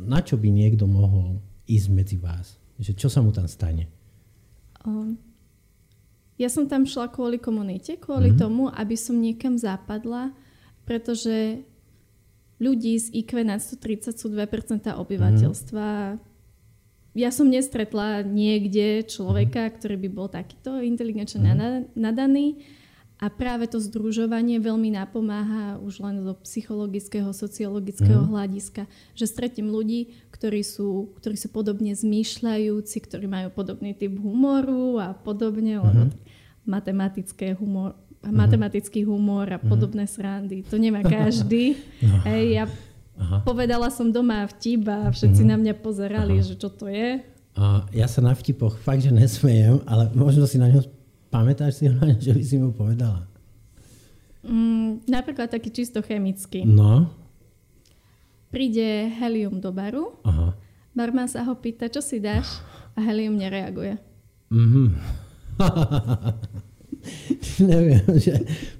na 0.00 0.20
čo 0.24 0.40
by 0.40 0.48
niekto 0.48 0.88
mohol 0.88 1.40
ísť 1.68 1.88
medzi 1.92 2.16
vás? 2.16 2.56
Že 2.80 2.92
čo 2.96 3.08
sa 3.12 3.20
mu 3.20 3.32
tam 3.32 3.48
stane? 3.48 3.88
Um, 4.84 5.16
ja 6.40 6.48
som 6.48 6.68
tam 6.68 6.88
šla 6.88 7.12
kvôli 7.12 7.36
komunite, 7.36 8.00
kvôli 8.00 8.32
mm-hmm. 8.32 8.42
tomu, 8.42 8.68
aby 8.72 8.96
som 8.96 9.16
niekam 9.16 9.56
zapadla, 9.56 10.32
pretože 10.88 11.64
ľudí 12.62 12.94
z 12.94 13.10
IQ 13.10 13.42
nad 13.42 13.58
130 13.58 14.14
sú 14.14 14.30
2% 14.30 14.86
obyvateľstva. 14.94 15.88
Mm-hmm. 16.14 16.30
Ja 17.18 17.28
som 17.34 17.50
nestretla 17.50 18.22
niekde 18.22 19.02
človeka, 19.04 19.66
mm-hmm. 19.66 19.76
ktorý 19.76 19.96
by 20.06 20.08
bol 20.08 20.28
takýto 20.30 20.78
inteligentne 20.78 21.42
mm-hmm. 21.42 21.98
nadaný. 21.98 22.62
A 23.22 23.30
práve 23.30 23.70
to 23.70 23.78
združovanie 23.78 24.58
veľmi 24.58 24.98
napomáha 24.98 25.78
už 25.78 26.02
len 26.02 26.26
zo 26.26 26.34
psychologického, 26.42 27.30
sociologického 27.30 28.18
mm. 28.18 28.28
hľadiska, 28.34 28.82
že 29.14 29.30
stretím 29.30 29.70
ľudí, 29.70 30.10
ktorí 30.34 30.66
sú, 30.66 31.14
ktorí 31.22 31.38
sú 31.38 31.46
podobne 31.54 31.94
zmýšľajúci, 31.94 32.98
ktorí 32.98 33.30
majú 33.30 33.54
podobný 33.54 33.94
typ 33.94 34.18
humoru 34.18 34.98
a 34.98 35.14
podobne, 35.14 35.78
mm. 35.78 35.82
lebo 35.86 36.02
matematické 36.66 37.54
humor, 37.54 37.94
mm. 37.94 38.11
Matematický 38.22 39.02
humor 39.02 39.50
a 39.50 39.58
mm. 39.58 39.66
podobné 39.66 40.04
srandy. 40.06 40.62
To 40.70 40.78
nemá 40.78 41.02
každý. 41.18 41.74
no. 42.02 42.22
Hej, 42.28 42.44
ja 42.54 42.64
Aha. 43.18 43.42
povedala 43.42 43.90
som 43.90 44.10
doma 44.10 44.46
vtip 44.46 44.86
a 44.86 45.10
všetci 45.10 45.42
mm. 45.42 45.48
na 45.48 45.56
mňa 45.58 45.74
pozerali, 45.82 46.38
Aha. 46.38 46.46
že 46.46 46.54
čo 46.54 46.70
to 46.70 46.86
je. 46.86 47.22
A 47.52 47.84
ja 47.92 48.08
sa 48.08 48.24
na 48.24 48.32
vtipoch 48.32 48.80
fakt, 48.80 49.04
že 49.04 49.12
nesmejem, 49.12 49.84
ale 49.84 50.08
možno 50.16 50.48
si 50.48 50.56
na 50.56 50.72
ňo 50.72 50.86
Pamätáš 51.32 51.80
si 51.80 51.88
ho, 51.88 51.96
že 52.20 52.36
by 52.36 52.42
si 52.44 52.60
mu 52.60 52.76
povedala? 52.76 53.24
Mm, 54.44 55.00
napríklad 55.08 55.48
taký 55.48 55.72
čisto 55.72 56.04
chemický. 56.04 56.68
No. 56.68 57.08
Príde 58.52 59.08
helium 59.16 59.56
do 59.56 59.72
baru, 59.72 60.12
Aha. 60.28 60.52
barman 60.92 61.24
sa 61.24 61.40
ho 61.48 61.56
pýta, 61.56 61.88
čo 61.88 62.04
si 62.04 62.20
dáš 62.20 62.60
a 62.92 63.00
helium 63.00 63.40
nereaguje. 63.40 63.96
Mm-hmm. 64.52 64.88
neviem, 67.72 68.02
že 68.18 68.34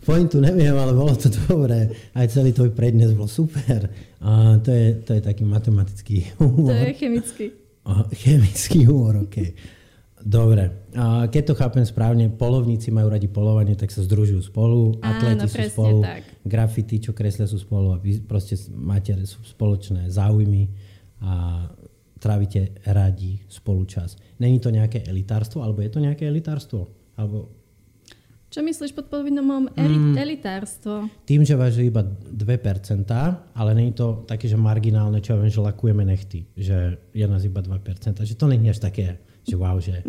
pointu 0.07 0.39
neviem, 0.39 0.75
ale 0.75 0.95
bolo 0.95 1.15
to 1.15 1.29
dobré. 1.49 1.91
Aj 2.15 2.27
celý 2.31 2.55
tvoj 2.55 2.73
prednes 2.73 3.13
bol 3.13 3.27
super. 3.27 3.91
A 4.23 4.59
to, 4.63 4.71
je, 4.71 5.03
to 5.03 5.19
je 5.19 5.23
taký 5.23 5.43
matematický 5.43 6.39
humor. 6.39 6.75
To 6.75 6.87
je 6.89 6.95
chemický. 6.95 7.47
A, 7.83 8.07
chemický 8.15 8.87
humor, 8.87 9.27
OK. 9.27 9.37
Dobre. 10.23 10.87
A 10.95 11.27
keď 11.27 11.43
to 11.51 11.55
chápem 11.59 11.83
správne, 11.83 12.31
polovníci 12.31 12.95
majú 12.95 13.11
radi 13.11 13.27
polovanie, 13.27 13.75
tak 13.75 13.91
sa 13.91 14.07
združujú 14.07 14.55
spolu, 14.55 15.03
atleti 15.03 15.51
sú 15.51 15.61
spolu, 15.75 16.01
tak. 16.07 16.23
grafity, 16.47 17.03
čo 17.03 17.11
kreslia 17.11 17.51
sú 17.51 17.59
spolu 17.59 17.91
a 17.91 17.99
vy 17.99 18.23
proste 18.23 18.55
máte 18.71 19.19
spoločné 19.27 20.07
záujmy 20.15 20.71
a 21.27 21.67
trávite 22.23 22.79
radi 22.87 23.43
spolu 23.51 23.83
čas. 23.83 24.15
Není 24.39 24.63
to 24.63 24.71
nejaké 24.71 25.03
elitárstvo, 25.03 25.67
alebo 25.67 25.83
je 25.83 25.91
to 25.91 25.99
nejaké 25.99 26.31
elitárstvo? 26.31 26.87
Alebo... 27.19 27.62
Čo 28.53 28.61
myslíš 28.61 28.93
pod 28.93 29.09
povinnom 29.09 29.73
mm, 29.73 30.13
elitárstvo? 30.13 31.09
Tým, 31.25 31.41
že 31.41 31.57
váži 31.57 31.89
iba 31.89 32.05
2%, 32.05 33.09
ale 33.57 33.71
není 33.73 33.97
to 33.97 34.29
také, 34.29 34.45
že 34.45 34.61
marginálne, 34.61 35.25
čo 35.25 35.33
ja 35.33 35.41
viem, 35.41 35.49
že 35.49 35.65
lakujeme 35.65 36.05
nechty, 36.05 36.45
že 36.53 37.01
je 37.17 37.25
nás 37.25 37.49
iba 37.49 37.65
2%, 37.65 37.73
že 38.21 38.37
to 38.37 38.45
není 38.45 38.69
až 38.69 38.85
také 38.85 39.17
že 39.47 39.57
wow, 39.59 39.79
že 39.83 40.03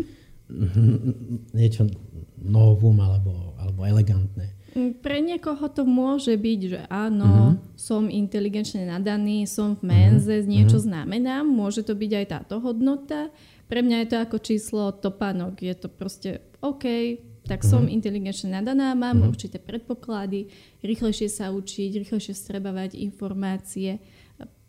niečo 1.57 1.89
novum 2.37 2.97
alebo, 3.01 3.57
alebo 3.57 3.81
elegantné. 3.85 4.53
Pre 4.73 5.17
niekoho 5.21 5.69
to 5.69 5.85
môže 5.85 6.33
byť, 6.33 6.59
že 6.65 6.81
áno, 6.89 7.53
uh-huh. 7.53 7.77
som 7.77 8.09
inteligentne 8.09 8.89
nadaný, 8.89 9.45
som 9.45 9.77
v 9.77 9.85
menze, 9.85 10.41
uh-huh. 10.41 10.49
niečo 10.49 10.81
uh-huh. 10.81 10.89
znamenám, 10.89 11.45
môže 11.45 11.85
to 11.85 11.93
byť 11.93 12.11
aj 12.17 12.25
táto 12.25 12.57
hodnota. 12.57 13.29
Pre 13.69 13.79
mňa 13.85 13.97
je 14.01 14.07
to 14.09 14.17
ako 14.17 14.37
číslo 14.41 14.83
topánok, 14.97 15.61
je 15.61 15.75
to 15.77 15.87
proste 15.93 16.41
OK, 16.65 16.85
tak 17.43 17.67
som 17.67 17.91
inteligentne 17.91 18.63
nadaná, 18.63 18.95
mám 18.95 19.19
uh-huh. 19.19 19.31
určité 19.35 19.59
predpoklady, 19.59 20.47
rýchlejšie 20.79 21.27
sa 21.27 21.51
učiť, 21.51 21.99
rýchlejšie 22.03 22.31
strebávať 22.31 22.95
informácie, 22.95 23.99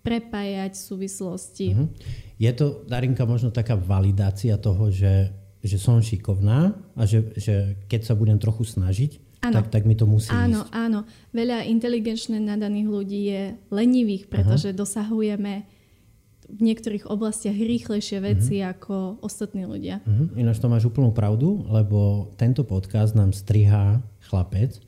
prepájať 0.03 0.75
súvislosti. 0.75 1.73
Uh-huh. 1.73 1.89
Je 2.37 2.51
to, 2.51 2.83
Darinka, 2.91 3.25
možno 3.25 3.55
taká 3.55 3.79
validácia 3.79 4.59
toho, 4.59 4.91
že, 4.91 5.31
že 5.63 5.79
som 5.79 6.03
šikovná 6.03 6.75
a 6.99 7.03
že, 7.07 7.31
že 7.39 7.79
keď 7.87 8.11
sa 8.11 8.15
budem 8.19 8.37
trochu 8.43 8.67
snažiť, 8.67 9.23
tak, 9.45 9.69
tak 9.69 9.83
mi 9.85 9.93
to 9.93 10.09
musí 10.09 10.33
Áno, 10.33 10.65
ísť. 10.65 10.73
áno. 10.73 11.01
Veľa 11.37 11.69
inteligenčne 11.69 12.41
nadaných 12.41 12.89
ľudí 12.89 13.21
je 13.29 13.43
lenivých, 13.69 14.33
pretože 14.33 14.73
Aha. 14.73 14.79
dosahujeme 14.79 15.69
v 16.49 16.61
niektorých 16.61 17.09
oblastiach 17.09 17.57
rýchlejšie 17.57 18.19
veci 18.21 18.61
uh-huh. 18.61 18.73
ako 18.77 18.95
ostatní 19.25 19.65
ľudia. 19.65 20.05
Uh-huh. 20.05 20.33
Ináč 20.39 20.61
to 20.61 20.69
máš 20.69 20.87
úplnú 20.87 21.11
pravdu, 21.11 21.65
lebo 21.69 22.31
tento 22.37 22.63
podcast 22.63 23.17
nám 23.17 23.33
strihá 23.33 24.01
chlapec. 24.29 24.79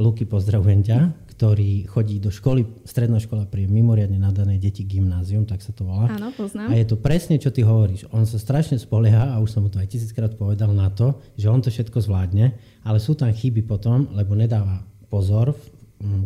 Luky, 0.00 0.24
pozdravujem 0.24 0.80
ťa, 0.80 0.98
ktorý 1.36 1.84
chodí 1.84 2.16
do 2.20 2.32
školy, 2.32 2.64
stredná 2.88 3.20
škola 3.20 3.44
pri 3.44 3.68
mimoriadne 3.68 4.16
nadanej 4.16 4.60
deti 4.60 4.84
gymnázium, 4.84 5.44
tak 5.44 5.60
sa 5.60 5.76
to 5.76 5.84
volá. 5.84 6.08
Áno, 6.08 6.32
poznám. 6.32 6.72
A 6.72 6.76
je 6.76 6.88
to 6.88 6.96
presne, 6.96 7.36
čo 7.36 7.52
ty 7.52 7.60
hovoríš. 7.64 8.08
On 8.12 8.24
sa 8.24 8.40
strašne 8.40 8.80
spolieha, 8.80 9.32
a 9.32 9.40
už 9.40 9.52
som 9.52 9.64
mu 9.64 9.68
to 9.68 9.76
aj 9.76 9.88
tisíckrát 9.92 10.32
povedal 10.36 10.72
na 10.72 10.88
to, 10.88 11.20
že 11.36 11.52
on 11.52 11.60
to 11.60 11.68
všetko 11.68 12.00
zvládne, 12.00 12.56
ale 12.84 12.96
sú 13.00 13.12
tam 13.12 13.28
chyby 13.28 13.64
potom, 13.68 14.08
lebo 14.16 14.32
nedáva 14.32 14.84
pozor, 15.12 15.52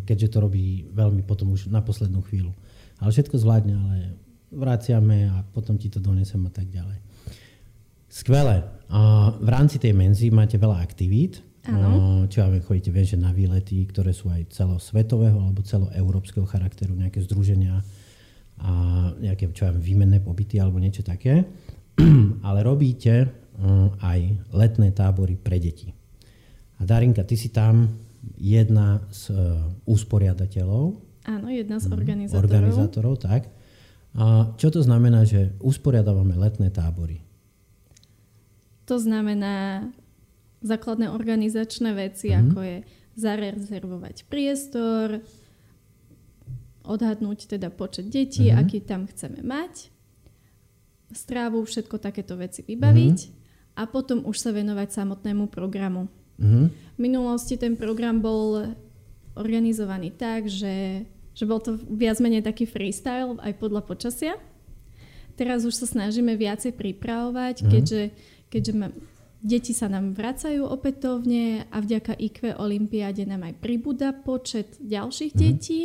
keďže 0.07 0.35
to 0.35 0.39
robí 0.39 0.87
veľmi 0.95 1.27
potom 1.27 1.51
už 1.51 1.67
na 1.67 1.83
poslednú 1.83 2.23
chvíľu. 2.27 2.55
Ale 3.03 3.11
všetko 3.11 3.39
zvládne, 3.43 3.75
ale 3.75 3.97
vraciame 4.55 5.29
a 5.29 5.43
potom 5.43 5.77
ti 5.77 5.91
to 5.91 5.99
donesem 5.99 6.41
a 6.47 6.53
tak 6.53 6.71
ďalej. 6.71 6.99
Skvelé. 8.09 8.63
V 9.43 9.49
rámci 9.51 9.83
tej 9.83 9.91
menzy 9.91 10.31
máte 10.31 10.55
veľa 10.55 10.79
aktivít. 10.79 11.43
Áno. 11.67 12.29
Ja 12.29 12.47
viem, 12.47 12.61
chodíte, 12.61 12.93
viem, 12.93 13.09
že 13.09 13.19
na 13.19 13.33
výlety, 13.33 13.89
ktoré 13.89 14.13
sú 14.13 14.29
aj 14.29 14.53
celosvetového 14.53 15.41
alebo 15.41 15.65
celoeurópskeho 15.65 16.45
charakteru, 16.45 16.93
nejaké 16.95 17.25
združenia 17.25 17.81
a 18.61 18.73
nejaké, 19.19 19.51
čo 19.51 19.67
viem, 19.73 19.81
výmenné 19.83 20.23
pobyty 20.23 20.61
alebo 20.61 20.79
niečo 20.79 21.03
také. 21.03 21.49
Ale 22.47 22.61
robíte 22.63 23.33
aj 24.03 24.21
letné 24.51 24.91
tábory 24.91 25.39
pre 25.39 25.63
deti. 25.63 25.95
A 26.79 26.83
Darinka, 26.83 27.23
ty 27.23 27.39
si 27.39 27.55
tam 27.55 27.87
jedna 28.35 29.05
z 29.15 29.31
e, 29.31 29.37
usporiadateľov. 29.87 30.85
Áno, 31.29 31.47
jedna 31.49 31.79
z 31.79 31.87
mhm, 31.87 31.95
organizátorov. 31.95 32.45
Organizátorov, 32.51 33.15
tak. 33.23 33.43
A 34.15 34.55
čo 34.55 34.71
to 34.71 34.79
znamená, 34.79 35.27
že 35.27 35.51
usporiadávame 35.59 36.39
letné 36.39 36.71
tábory? 36.71 37.19
To 38.87 39.01
znamená 39.01 39.89
základné 40.63 41.11
organizačné 41.11 41.91
veci, 41.93 42.31
mm-hmm. 42.31 42.45
ako 42.47 42.59
je 42.63 42.77
zarezervovať 43.19 44.17
priestor, 44.31 45.23
odhadnúť 46.85 47.59
teda 47.59 47.73
počet 47.75 48.07
detí, 48.07 48.49
mm-hmm. 48.53 48.61
aký 48.61 48.79
tam 48.85 49.09
chceme 49.11 49.41
mať, 49.43 49.91
strávu, 51.11 51.65
všetko 51.65 51.97
takéto 51.99 52.39
veci 52.39 52.63
vybaviť 52.63 53.19
mm-hmm. 53.19 53.79
a 53.81 53.83
potom 53.89 54.23
už 54.29 54.37
sa 54.37 54.51
venovať 54.55 54.89
samotnému 54.95 55.49
programu. 55.51 56.07
Mm-hmm. 56.39 56.67
V 56.71 56.99
minulosti 57.01 57.55
ten 57.59 57.75
program 57.75 58.19
bol 58.23 58.75
organizovaný 59.35 60.15
tak, 60.15 60.47
že, 60.47 61.07
že 61.35 61.45
bol 61.45 61.59
to 61.59 61.75
viac 61.77 62.23
menej 62.23 62.47
taký 62.47 62.65
freestyle 62.65 63.37
aj 63.43 63.59
podľa 63.59 63.83
počasia. 63.83 64.35
Teraz 65.35 65.67
už 65.67 65.75
sa 65.75 65.87
snažíme 65.91 66.39
viacej 66.39 66.79
pripravovať, 66.79 67.61
mm-hmm. 67.61 67.73
keďže, 67.75 68.03
keďže 68.55 68.73
ma, 68.79 68.89
deti 69.43 69.75
sa 69.75 69.91
nám 69.91 70.15
vracajú 70.15 70.63
opätovne 70.63 71.67
a 71.75 71.77
vďaka 71.83 72.15
IQ 72.15 72.55
Olympiáde 72.63 73.27
nám 73.27 73.51
aj 73.51 73.55
pribúda 73.59 74.15
počet 74.15 74.79
ďalších 74.79 75.35
mm-hmm. 75.35 75.51
detí 75.59 75.83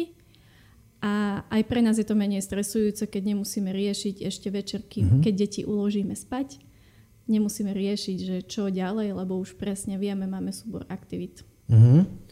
a 0.99 1.43
aj 1.47 1.61
pre 1.65 1.79
nás 1.79 1.95
je 1.95 2.03
to 2.03 2.13
menej 2.13 2.43
stresujúce, 2.43 3.07
keď 3.07 3.33
nemusíme 3.33 3.71
riešiť 3.71 4.21
ešte 4.21 4.51
večerky, 4.51 5.01
mm-hmm. 5.01 5.21
keď 5.23 5.33
deti 5.33 5.61
uložíme 5.63 6.11
spať. 6.11 6.59
Nemusíme 7.29 7.71
riešiť, 7.71 8.17
že 8.19 8.37
čo 8.43 8.73
ďalej, 8.73 9.15
lebo 9.15 9.37
už 9.37 9.55
presne 9.55 9.95
vieme, 10.01 10.25
máme 10.25 10.49
súbor 10.51 10.83
aktivít. 10.89 11.45
Mm-hmm. 11.71 12.28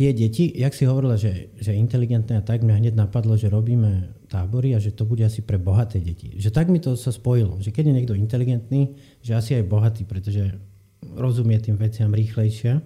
Tie 0.00 0.16
deti, 0.16 0.48
jak 0.48 0.72
si 0.72 0.88
hovorila, 0.88 1.20
že, 1.20 1.52
že 1.60 1.76
inteligentné 1.76 2.40
a 2.40 2.46
tak, 2.46 2.64
mňa 2.64 2.80
hneď 2.80 2.94
napadlo, 2.96 3.36
že 3.36 3.52
robíme 3.52 4.16
tábory 4.32 4.72
a 4.72 4.80
že 4.80 4.96
to 4.96 5.04
bude 5.04 5.20
asi 5.20 5.44
pre 5.44 5.60
bohaté 5.60 6.00
deti. 6.00 6.40
Že 6.40 6.56
tak 6.56 6.72
mi 6.72 6.80
to 6.80 6.96
sa 6.96 7.12
spojilo, 7.12 7.60
že 7.60 7.68
keď 7.68 7.92
je 7.92 7.96
niekto 8.00 8.14
inteligentný, 8.16 8.96
že 9.20 9.36
asi 9.36 9.60
aj 9.60 9.68
bohatý, 9.68 10.08
pretože 10.08 10.56
rozumie 11.04 11.60
tým 11.60 11.76
veciam 11.76 12.08
rýchlejšie 12.16 12.80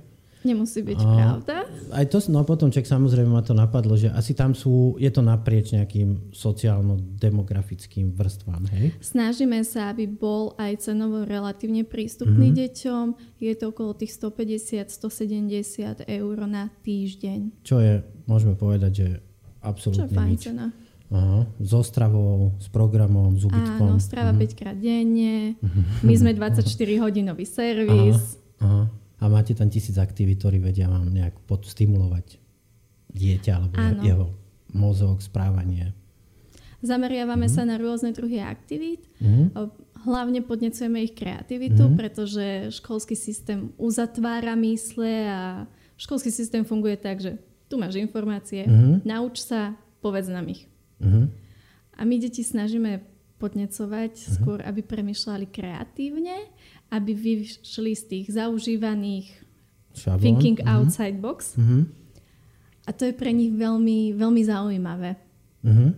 Nemusí 0.44 0.84
byť 0.84 1.00
a, 1.00 1.08
pravda. 1.08 1.56
Aj 1.94 2.04
to, 2.08 2.18
no 2.30 2.42
potom 2.42 2.68
čak 2.72 2.84
samozrejme 2.84 3.30
ma 3.30 3.42
to 3.44 3.54
napadlo, 3.54 3.94
že 3.94 4.10
asi 4.10 4.34
tam 4.34 4.52
sú, 4.52 4.98
je 4.98 5.10
to 5.12 5.22
naprieč 5.22 5.74
nejakým 5.74 6.34
sociálno-demografickým 6.34 8.14
vrstvám, 8.14 8.66
hej? 8.74 8.94
Snažíme 8.98 9.62
sa, 9.62 9.94
aby 9.94 10.10
bol 10.10 10.58
aj 10.58 10.90
cenovo 10.90 11.22
relatívne 11.22 11.86
prístupný 11.86 12.50
mm-hmm. 12.50 12.62
deťom. 12.66 13.04
Je 13.38 13.54
to 13.54 13.64
okolo 13.70 13.94
tých 13.94 14.12
150-170 14.16 16.04
eur 16.08 16.36
na 16.48 16.72
týždeň. 16.82 17.64
Čo 17.66 17.78
je, 17.78 18.02
môžeme 18.26 18.58
povedať, 18.58 18.92
že 18.94 19.08
absolútne 19.62 20.10
Čo 20.10 20.16
fajn 20.16 20.30
nič. 20.34 20.42
cena. 20.44 20.66
Aha, 21.14 21.46
so 21.62 21.84
stravou, 21.84 22.58
s 22.58 22.66
programom, 22.72 23.38
s 23.38 23.46
ubytkom. 23.46 23.94
Áno, 23.94 24.02
strava 24.02 24.34
mm-hmm. 24.34 24.56
5 24.56 24.58
krát 24.58 24.74
denne. 24.74 25.54
My 26.02 26.14
sme 26.16 26.34
24-hodinový 26.34 27.46
servis. 27.46 28.40
Aha, 28.58 28.90
aha 28.90 29.03
a 29.24 29.28
máte 29.32 29.56
tam 29.56 29.72
tisíc 29.72 29.96
aktivít, 29.96 30.44
ktorí 30.44 30.60
vedia 30.60 30.84
vám 30.84 31.08
nejak 31.08 31.32
podstimulovať 31.48 32.36
dieťa 33.08 33.52
alebo 33.56 33.76
Áno. 33.80 34.02
jeho 34.04 34.26
mozog, 34.76 35.24
správanie. 35.24 35.96
Zameriavame 36.84 37.48
mm-hmm. 37.48 37.56
sa 37.56 37.64
na 37.64 37.80
rôzne 37.80 38.12
druhy 38.12 38.44
aktivít. 38.44 39.08
Mm-hmm. 39.24 39.56
Hlavne 40.04 40.44
podnecujeme 40.44 41.00
ich 41.00 41.16
kreativitu, 41.16 41.88
mm-hmm. 41.88 41.96
pretože 41.96 42.44
školský 42.76 43.16
systém 43.16 43.72
uzatvára 43.80 44.52
mysle 44.60 45.12
a 45.24 45.64
školský 45.96 46.28
systém 46.28 46.60
funguje 46.60 47.00
tak, 47.00 47.24
že 47.24 47.40
tu 47.72 47.80
máš 47.80 47.96
informácie, 47.96 48.68
mm-hmm. 48.68 49.08
nauč 49.08 49.40
sa, 49.40 49.72
povedz 50.04 50.28
nám 50.28 50.52
ich. 50.52 50.68
Mm-hmm. 51.00 51.24
A 51.96 52.00
my 52.04 52.14
deti 52.20 52.44
snažíme 52.44 53.00
podnecovať 53.40 54.12
mm-hmm. 54.20 54.34
skôr, 54.36 54.60
aby 54.60 54.84
premyšľali 54.84 55.48
kreatívne 55.48 56.36
aby 56.94 57.10
vyšli 57.10 57.92
z 57.98 58.02
tých 58.06 58.26
zaužívaných 58.38 59.26
Šablon. 59.98 60.22
thinking 60.22 60.56
mm-hmm. 60.62 60.74
outside 60.78 61.18
box. 61.18 61.58
Mm-hmm. 61.58 61.82
A 62.86 62.90
to 62.94 63.08
je 63.08 63.14
pre 63.16 63.34
nich 63.34 63.50
veľmi, 63.50 64.14
veľmi 64.14 64.42
zaujímavé. 64.44 65.18
Mm-hmm. 65.64 65.90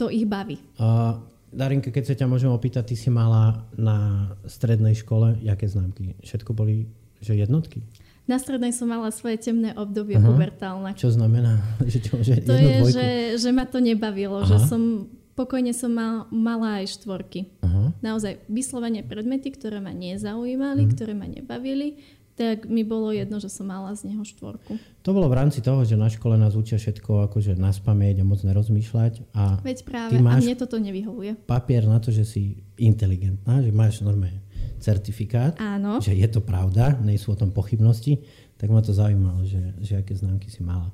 To 0.00 0.08
ich 0.08 0.24
baví. 0.24 0.56
Uh, 0.80 1.20
Darinka, 1.50 1.90
keď 1.90 2.04
sa 2.06 2.14
ťa 2.14 2.26
môžem 2.30 2.48
opýtať, 2.48 2.94
ty 2.94 2.96
si 2.96 3.10
mala 3.10 3.66
na 3.74 4.30
strednej 4.46 4.94
škole, 4.94 5.36
jaké 5.42 5.66
známky? 5.66 6.14
Všetko 6.22 6.54
boli 6.54 6.86
že 7.20 7.36
jednotky? 7.36 7.84
Na 8.24 8.38
strednej 8.40 8.72
som 8.72 8.88
mala 8.88 9.10
svoje 9.12 9.42
temné 9.42 9.74
obdobie 9.76 10.16
uh-huh. 10.16 10.30
pubertálne. 10.32 10.94
Čo 10.96 11.12
znamená? 11.12 11.60
Že, 11.90 11.98
čo, 12.00 12.12
že 12.22 12.34
to 12.40 12.54
je, 12.54 12.74
že, 12.94 13.08
že 13.42 13.50
ma 13.50 13.66
to 13.66 13.82
nebavilo, 13.82 14.40
Aha. 14.40 14.48
že 14.48 14.56
som 14.70 15.10
Pokojne 15.40 15.72
som 15.72 15.96
mal, 15.96 16.28
mala 16.28 16.84
aj 16.84 17.00
štvorky. 17.00 17.48
Uh-huh. 17.64 17.96
Naozaj 18.04 18.44
vyslovene 18.44 19.00
predmety, 19.00 19.48
ktoré 19.48 19.80
ma 19.80 19.96
nezaujímali, 19.96 20.84
uh-huh. 20.84 20.92
ktoré 20.92 21.16
ma 21.16 21.24
nebavili, 21.24 21.96
tak 22.36 22.68
mi 22.68 22.84
bolo 22.84 23.08
jedno, 23.12 23.40
že 23.40 23.48
som 23.48 23.68
mala 23.68 23.92
z 23.96 24.12
neho 24.12 24.20
štvorku. 24.20 24.76
To 25.04 25.10
bolo 25.16 25.32
v 25.32 25.40
rámci 25.40 25.64
toho, 25.64 25.80
že 25.84 25.96
na 25.96 26.12
škole 26.12 26.36
nás 26.36 26.56
učia 26.56 26.76
všetko 26.76 27.32
akože 27.32 27.56
na 27.56 27.72
spameť 27.72 28.20
a 28.20 28.24
moc 28.24 28.44
nerozmýšľať. 28.44 29.32
A 29.32 29.64
Veď 29.64 29.84
práve, 29.88 30.20
a 30.20 30.20
mne 30.20 30.56
toto 30.60 30.76
nevyhovuje. 30.76 31.40
Papier 31.48 31.88
na 31.88 32.00
to, 32.00 32.12
že 32.12 32.28
si 32.28 32.60
inteligentná, 32.76 33.64
že 33.64 33.72
máš 33.72 34.04
normálne 34.04 34.44
certifikát, 34.80 35.56
Áno. 35.56 36.00
že 36.00 36.16
je 36.16 36.28
to 36.28 36.44
pravda, 36.44 36.96
nie 37.00 37.20
sú 37.20 37.32
o 37.32 37.40
tom 37.40 37.52
pochybnosti, 37.52 38.24
tak 38.56 38.68
ma 38.72 38.80
to 38.80 38.92
zaujímalo, 38.92 39.44
že, 39.44 39.60
že 39.80 40.00
aké 40.00 40.16
známky 40.16 40.48
si 40.48 40.64
mala. 40.64 40.92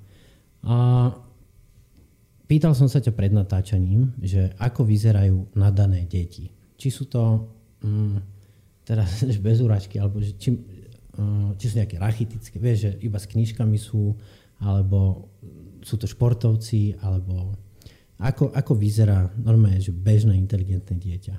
A 0.66 1.10
Pýtal 2.46 2.78
som 2.78 2.86
sa 2.86 3.02
ťa 3.02 3.10
pred 3.10 3.34
natáčaním, 3.34 4.14
že 4.22 4.54
ako 4.62 4.86
vyzerajú 4.86 5.58
nadané 5.58 6.06
deti. 6.06 6.46
Či 6.78 6.88
sú 6.94 7.10
to 7.10 7.50
mm, 7.82 8.16
teraz 8.88 9.26
bez 9.42 9.58
úračky, 9.58 9.98
alebo 9.98 10.22
že 10.22 10.38
či, 10.38 10.54
mm, 10.54 11.58
či 11.58 11.64
sú 11.66 11.74
nejaké 11.82 11.98
rachitické, 11.98 12.56
vieš, 12.62 12.86
že 12.86 12.90
iba 13.02 13.18
s 13.18 13.26
knižkami 13.26 13.78
sú, 13.78 14.14
alebo 14.62 15.30
sú 15.82 15.98
to 15.98 16.06
športovci, 16.06 17.02
alebo 17.02 17.54
ako, 18.16 18.48
ako 18.54 18.72
vyzerá 18.78 19.28
normálne, 19.36 19.82
že 19.82 19.92
bežné 19.92 20.40
inteligentné 20.40 20.96
dieťa? 20.96 21.36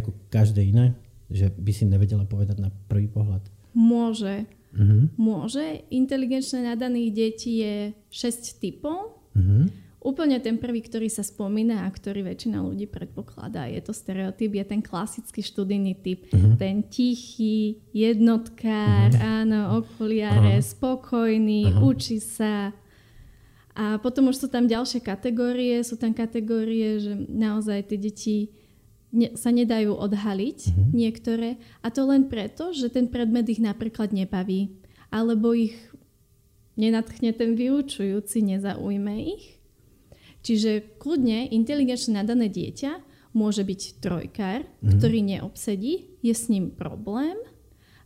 Ako 0.00 0.16
každé 0.32 0.64
iné? 0.64 0.96
Že 1.28 1.52
by 1.60 1.72
si 1.72 1.84
nevedela 1.84 2.24
povedať 2.24 2.56
na 2.64 2.72
prvý 2.88 3.08
pohľad? 3.12 3.44
Môže. 3.76 4.48
Uh-huh. 4.72 5.12
Môže. 5.20 5.84
Inteligenčné 5.92 6.64
nadaných 6.64 7.10
detí 7.12 7.60
je 7.60 7.92
6 8.08 8.60
typov. 8.60 9.20
Uh-huh. 9.36 9.68
Úplne 10.08 10.40
ten 10.40 10.56
prvý, 10.56 10.80
ktorý 10.80 11.12
sa 11.12 11.20
spomína 11.20 11.84
a 11.84 11.92
ktorý 11.92 12.24
väčšina 12.24 12.64
ľudí 12.64 12.88
predpokladá, 12.88 13.68
je 13.68 13.76
to 13.84 13.92
stereotyp, 13.92 14.56
je 14.56 14.64
ten 14.64 14.80
klasický 14.80 15.44
študijný 15.44 16.00
typ. 16.00 16.24
Uh-huh. 16.32 16.56
Ten 16.56 16.80
tichý, 16.88 17.84
jednotkár, 17.92 19.12
uh-huh. 19.12 19.44
áno, 19.44 19.84
okuliare, 19.84 20.56
uh-huh. 20.56 20.64
spokojný, 20.64 21.68
uh-huh. 21.68 21.92
učí 21.92 22.24
sa. 22.24 22.72
A 23.76 24.00
potom 24.00 24.32
už 24.32 24.40
sú 24.40 24.48
tam 24.48 24.64
ďalšie 24.64 25.04
kategórie, 25.04 25.76
sú 25.84 26.00
tam 26.00 26.16
kategórie, 26.16 27.04
že 27.04 27.12
naozaj 27.28 27.92
tie 27.92 27.98
deti 28.00 28.36
ne, 29.12 29.36
sa 29.36 29.52
nedajú 29.52 29.92
odhaliť 29.92 30.58
uh-huh. 30.72 30.88
niektoré. 30.96 31.60
A 31.84 31.92
to 31.92 32.08
len 32.08 32.32
preto, 32.32 32.72
že 32.72 32.88
ten 32.88 33.12
predmet 33.12 33.44
ich 33.52 33.60
napríklad 33.60 34.16
nebaví. 34.16 34.72
Alebo 35.12 35.52
ich 35.52 35.76
nenatchne 36.80 37.36
ten 37.36 37.52
vyučujúci, 37.60 38.40
nezaujme 38.40 39.36
ich. 39.36 39.57
Čiže 40.48 40.96
kľudne 40.96 41.52
inteligenčne 41.52 42.24
nadané 42.24 42.48
dieťa 42.48 43.04
môže 43.36 43.60
byť 43.60 44.00
trojkár, 44.00 44.64
mm-hmm. 44.64 44.96
ktorý 44.96 45.18
neobsedí, 45.20 46.16
je 46.24 46.32
s 46.32 46.48
ním 46.48 46.72
problém 46.72 47.36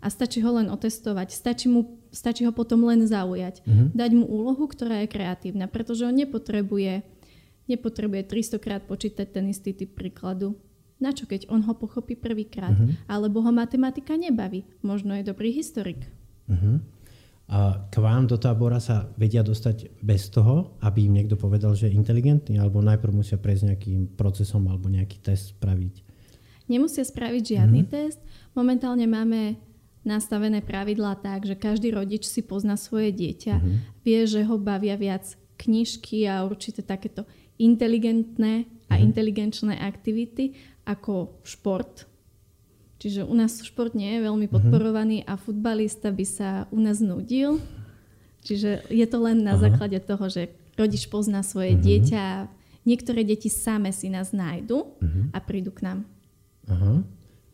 a 0.02 0.10
stačí 0.10 0.42
ho 0.42 0.58
len 0.58 0.66
otestovať, 0.66 1.30
stačí, 1.30 1.70
mu, 1.70 2.02
stačí 2.10 2.42
ho 2.42 2.50
potom 2.50 2.82
len 2.90 3.06
zaujať, 3.06 3.62
mm-hmm. 3.62 3.88
dať 3.94 4.10
mu 4.18 4.26
úlohu, 4.26 4.66
ktorá 4.66 5.06
je 5.06 5.14
kreatívna, 5.14 5.70
pretože 5.70 6.02
on 6.02 6.18
nepotrebuje, 6.18 7.06
nepotrebuje 7.70 8.26
300 8.26 8.58
krát 8.58 8.82
počítať 8.90 9.30
ten 9.30 9.46
istý 9.46 9.70
typ 9.70 9.94
príkladu. 9.94 10.58
Na 10.98 11.14
čo, 11.14 11.30
keď 11.30 11.46
on 11.46 11.62
ho 11.62 11.78
pochopí 11.78 12.18
prvýkrát? 12.18 12.74
Mm-hmm. 12.74 13.06
Alebo 13.06 13.38
ho 13.42 13.54
matematika 13.54 14.18
nebaví. 14.18 14.66
Možno 14.82 15.14
je 15.14 15.26
dobrý 15.26 15.54
historik. 15.54 15.98
Mm-hmm. 16.50 16.74
A 17.50 17.90
k 17.90 17.94
vám 18.00 18.30
do 18.30 18.38
tábora 18.38 18.78
sa 18.80 19.10
vedia 19.18 19.44
dostať 19.44 20.00
bez 20.00 20.30
toho, 20.32 20.78
aby 20.80 21.04
im 21.04 21.20
niekto 21.20 21.36
povedal, 21.36 21.76
že 21.76 21.90
je 21.90 21.98
inteligentný, 21.98 22.56
alebo 22.56 22.80
najprv 22.80 23.12
musia 23.12 23.36
prejsť 23.36 23.74
nejakým 23.74 24.00
procesom 24.16 24.64
alebo 24.70 24.88
nejaký 24.88 25.20
test 25.20 25.58
spraviť? 25.58 25.94
Nemusia 26.70 27.04
spraviť 27.04 27.42
žiadny 27.58 27.82
mm-hmm. 27.84 27.92
test. 27.92 28.20
Momentálne 28.56 29.04
máme 29.04 29.60
nastavené 30.06 30.64
pravidlá 30.64 31.18
tak, 31.20 31.44
že 31.44 31.58
každý 31.58 31.92
rodič 31.92 32.24
si 32.24 32.40
pozná 32.42 32.78
svoje 32.78 33.12
dieťa, 33.12 33.54
mm-hmm. 33.58 33.76
vie, 34.06 34.20
že 34.24 34.42
ho 34.46 34.56
bavia 34.56 34.96
viac 34.96 35.36
knižky 35.60 36.26
a 36.26 36.42
určite 36.46 36.82
takéto 36.82 37.28
inteligentné 37.60 38.66
a 38.88 38.96
mm-hmm. 38.96 39.06
inteligenčné 39.06 39.74
aktivity 39.78 40.56
ako 40.82 41.38
šport, 41.46 42.10
Čiže 43.02 43.26
u 43.26 43.34
nás 43.34 43.58
šport 43.66 43.98
nie 43.98 44.14
je 44.14 44.30
veľmi 44.30 44.46
mhm. 44.46 44.52
podporovaný 44.54 45.26
a 45.26 45.34
futbalista 45.34 46.14
by 46.14 46.22
sa 46.22 46.70
u 46.70 46.78
nás 46.78 47.02
nudil. 47.02 47.58
Čiže 48.46 48.86
je 48.90 49.06
to 49.10 49.18
len 49.22 49.42
na 49.42 49.58
Aha. 49.58 49.66
základe 49.66 49.98
toho, 50.02 50.30
že 50.30 50.50
rodič 50.74 51.06
pozná 51.06 51.46
svoje 51.46 51.78
uh-huh. 51.78 51.84
dieťa, 51.84 52.24
Niektoré 52.82 53.22
deti 53.22 53.46
same 53.46 53.94
si 53.94 54.10
nás 54.10 54.34
nájdu 54.34 54.98
uh-huh. 54.98 55.30
a 55.30 55.38
prídu 55.38 55.70
k 55.70 55.86
nám. 55.86 55.98
Aha. 56.66 57.06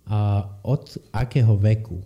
A 0.09 0.19
od 0.65 0.97
akého 1.13 1.53
veku 1.61 2.01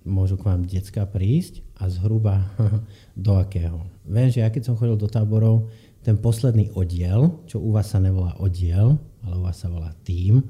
môžu 0.00 0.40
k 0.40 0.48
vám 0.48 0.64
detská 0.64 1.04
prísť 1.04 1.60
a 1.76 1.92
zhruba 1.92 2.48
do 3.24 3.36
akého? 3.36 3.84
Viem, 4.08 4.32
že 4.32 4.40
ja 4.40 4.48
keď 4.48 4.72
som 4.72 4.76
chodil 4.80 4.96
do 4.96 5.08
táborov, 5.08 5.68
ten 6.00 6.16
posledný 6.16 6.72
oddiel, 6.72 7.40
čo 7.48 7.60
u 7.60 7.72
vás 7.72 7.92
sa 7.92 8.00
nevolá 8.00 8.36
oddiel, 8.40 8.96
ale 9.24 9.34
u 9.40 9.44
vás 9.44 9.60
sa 9.60 9.68
volá 9.68 9.92
tým, 10.04 10.44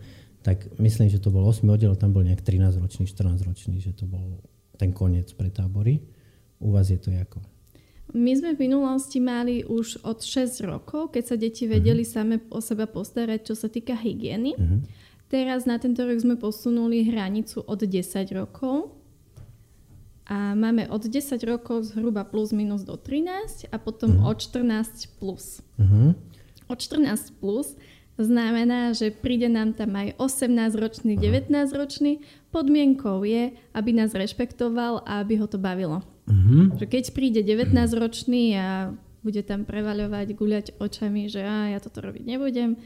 tak 0.44 0.68
myslím, 0.76 1.09
že 1.09 1.24
to 1.24 1.33
bol 1.33 1.48
8 1.48 1.64
oddiel, 1.72 1.96
tam 1.96 2.12
bol 2.12 2.20
nejak 2.20 2.44
13 2.44 2.76
ročný, 2.76 3.09
14 3.09 3.48
ročný, 3.48 3.80
že 3.80 3.96
to 3.96 4.04
bol 4.04 4.44
ten 4.76 4.92
koniec 4.92 5.33
pre 5.33 5.48
tábory. 5.48 6.04
U 6.61 6.68
vás 6.68 6.92
je 6.92 7.00
to 7.00 7.09
ako? 7.16 7.40
My 8.12 8.37
sme 8.37 8.52
v 8.52 8.68
minulosti 8.68 9.18
mali 9.24 9.64
už 9.64 10.04
od 10.04 10.20
6 10.20 10.61
rokov, 10.68 11.16
keď 11.16 11.24
sa 11.24 11.37
deti 11.40 11.64
vedeli 11.64 12.04
uh-huh. 12.04 12.14
same 12.20 12.37
o 12.52 12.61
seba 12.61 12.85
postarať, 12.85 13.40
čo 13.48 13.54
sa 13.57 13.72
týka 13.72 13.96
hygieny. 13.96 14.52
Uh-huh. 14.54 14.85
Teraz 15.33 15.64
na 15.64 15.80
tento 15.80 16.04
rok 16.04 16.20
sme 16.20 16.37
posunuli 16.37 17.09
hranicu 17.09 17.64
od 17.64 17.80
10 17.80 18.04
rokov. 18.37 18.92
A 20.28 20.52
máme 20.52 20.88
od 20.92 21.09
10 21.09 21.40
rokov 21.48 21.88
zhruba 21.92 22.24
plus 22.24 22.52
minus 22.52 22.85
do 22.85 22.96
13 22.96 23.72
a 23.72 23.76
potom 23.80 24.20
uh-huh. 24.20 24.30
od 24.30 24.37
14 24.37 25.09
plus. 25.16 25.64
Uh-huh. 25.80 26.12
Od 26.68 26.78
14 26.78 27.33
plus 27.40 27.76
znamená, 28.18 28.94
že 28.94 29.11
príde 29.11 29.50
nám 29.50 29.74
tam 29.74 29.94
aj 29.98 30.14
18-ročný, 30.22 31.18
19-ročný. 31.18 32.22
Podmienkou 32.55 33.27
je, 33.27 33.50
aby 33.74 33.90
nás 33.90 34.14
rešpektoval 34.14 35.03
a 35.03 35.22
aby 35.22 35.42
ho 35.42 35.46
to 35.50 35.59
bavilo. 35.59 36.07
Mm-hmm. 36.31 36.79
Že 36.79 36.87
keď 36.87 37.05
príde 37.11 37.40
19-ročný 37.42 38.55
a 38.55 38.94
bude 39.24 39.42
tam 39.42 39.64
prevaľovať, 39.64 40.27
guľať 40.37 40.66
očami, 40.79 41.27
že 41.33 41.42
a 41.42 41.72
ja 41.74 41.79
toto 41.81 42.05
robiť 42.05 42.22
nebudem, 42.29 42.77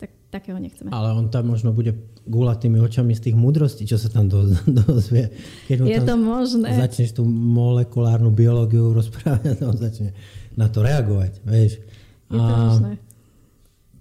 tak 0.00 0.10
takého 0.34 0.58
nechceme. 0.58 0.90
Ale 0.90 1.14
on 1.14 1.30
tam 1.30 1.52
možno 1.52 1.70
bude 1.70 1.94
gúľať 2.26 2.66
tými 2.66 2.82
očami 2.82 3.14
z 3.14 3.30
tých 3.30 3.36
múdrostí, 3.38 3.86
čo 3.86 4.00
sa 4.00 4.10
tam 4.10 4.26
do, 4.26 4.50
dozvie. 4.82 5.30
Keď 5.70 5.78
je 5.84 6.00
to 6.02 6.16
možné. 6.18 6.74
Začneš 6.74 7.14
tú 7.14 7.22
molekulárnu 7.28 8.34
biológiu 8.34 8.90
rozprávať, 8.90 9.62
on 9.70 9.78
začne 9.78 10.10
na 10.58 10.66
to 10.66 10.82
reagovať. 10.82 11.38
Vieš. 11.46 11.72
Je 12.32 12.40
to 12.40 12.50
a 12.50 12.58
možné. 12.66 12.92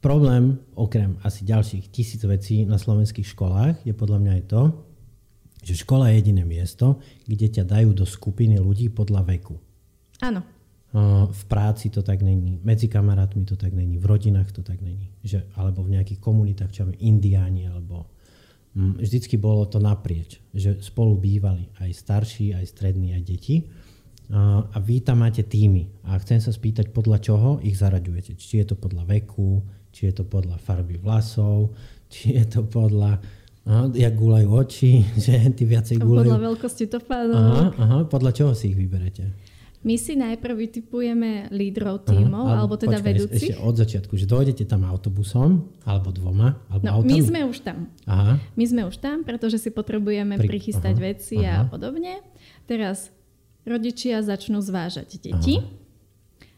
Problém, 0.02 0.58
okrem 0.74 1.22
asi 1.22 1.46
ďalších 1.46 1.94
tisíc 1.94 2.26
vecí 2.26 2.66
na 2.66 2.82
slovenských 2.82 3.38
školách, 3.38 3.86
je 3.86 3.94
podľa 3.94 4.18
mňa 4.18 4.32
aj 4.42 4.44
to, 4.50 4.62
že 5.62 5.86
škola 5.86 6.10
je 6.10 6.26
jediné 6.26 6.42
miesto, 6.42 6.98
kde 7.30 7.48
ťa 7.54 7.70
dajú 7.70 7.94
do 7.94 8.02
skupiny 8.02 8.58
ľudí 8.58 8.90
podľa 8.90 9.22
veku. 9.30 9.62
Áno. 10.26 10.42
V 11.30 11.44
práci 11.46 11.94
to 11.94 12.02
tak 12.02 12.26
není, 12.26 12.58
medzi 12.66 12.90
kamarátmi 12.90 13.46
to 13.46 13.54
tak 13.54 13.78
není, 13.78 14.02
v 14.02 14.06
rodinách 14.10 14.50
to 14.52 14.66
tak 14.66 14.82
není. 14.82 15.14
Že, 15.22 15.54
alebo 15.54 15.86
v 15.86 15.94
nejakých 15.96 16.20
komunitách, 16.20 16.74
čo 16.74 16.90
indiáni, 16.98 17.70
alebo 17.70 18.10
mm, 18.74 19.06
vždycky 19.06 19.38
bolo 19.38 19.70
to 19.70 19.78
naprieč, 19.78 20.42
že 20.52 20.82
spolu 20.82 21.14
bývali 21.16 21.70
aj 21.78 21.94
starší, 21.94 22.58
aj 22.58 22.66
strední, 22.66 23.14
aj 23.14 23.22
deti. 23.22 23.70
A 24.32 24.80
vy 24.80 25.04
tam 25.04 25.28
máte 25.28 25.44
týmy 25.44 26.08
a 26.08 26.16
chcem 26.18 26.40
sa 26.40 26.56
spýtať, 26.56 26.96
podľa 26.96 27.20
čoho 27.20 27.50
ich 27.62 27.76
zaraďujete. 27.76 28.40
Či 28.40 28.64
je 28.64 28.66
to 28.72 28.76
podľa 28.80 29.04
veku, 29.04 29.60
či 29.92 30.10
je 30.10 30.14
to 30.20 30.24
podľa 30.24 30.58
farby 30.58 30.98
vlasov, 30.98 31.76
či 32.12 32.40
je 32.40 32.46
to 32.48 32.64
podľa 32.68 33.20
Aha, 33.62 33.94
jak 33.94 34.18
gúľajú 34.18 34.50
oči, 34.58 35.06
že 35.26 35.38
ty 35.54 35.70
viacej 35.70 36.02
gúľajú. 36.02 36.26
Podľa 36.26 36.42
veľkosti 36.50 36.86
topánok. 36.90 37.38
Aha, 37.38 37.66
aha, 37.78 37.98
podľa 38.10 38.32
čoho 38.34 38.52
si 38.58 38.74
ich 38.74 38.78
vyberete? 38.78 39.52
My 39.82 39.98
si 39.98 40.14
najprv 40.14 40.54
vytipujeme 40.62 41.50
lídrov 41.50 42.06
tímov, 42.06 42.46
aha, 42.46 42.58
alebo 42.62 42.78
teda 42.78 43.02
počkaj, 43.02 43.10
vedúcich. 43.10 43.54
Ešte 43.54 43.66
od 43.66 43.76
začiatku, 43.82 44.14
že 44.14 44.26
dojdete 44.30 44.66
tam 44.70 44.86
autobusom, 44.86 45.74
alebo 45.90 46.14
dvoma, 46.14 46.62
alebo 46.70 46.86
no, 46.86 46.92
autami? 47.02 47.18
my 47.18 47.22
sme 47.22 47.42
už 47.50 47.58
tam. 47.66 47.90
Aha. 48.06 48.38
My 48.38 48.66
sme 48.66 48.82
už 48.86 49.02
tam, 49.02 49.26
pretože 49.26 49.58
si 49.58 49.70
potrebujeme 49.74 50.38
Pri... 50.38 50.50
prichystať 50.50 50.96
aha, 50.98 51.06
veci 51.06 51.38
aha. 51.42 51.66
a 51.66 51.70
podobne. 51.70 52.22
Teraz 52.70 53.10
rodičia 53.66 54.22
začnú 54.22 54.62
zvážať 54.62 55.18
deti. 55.18 55.62
Aha. 55.62 55.81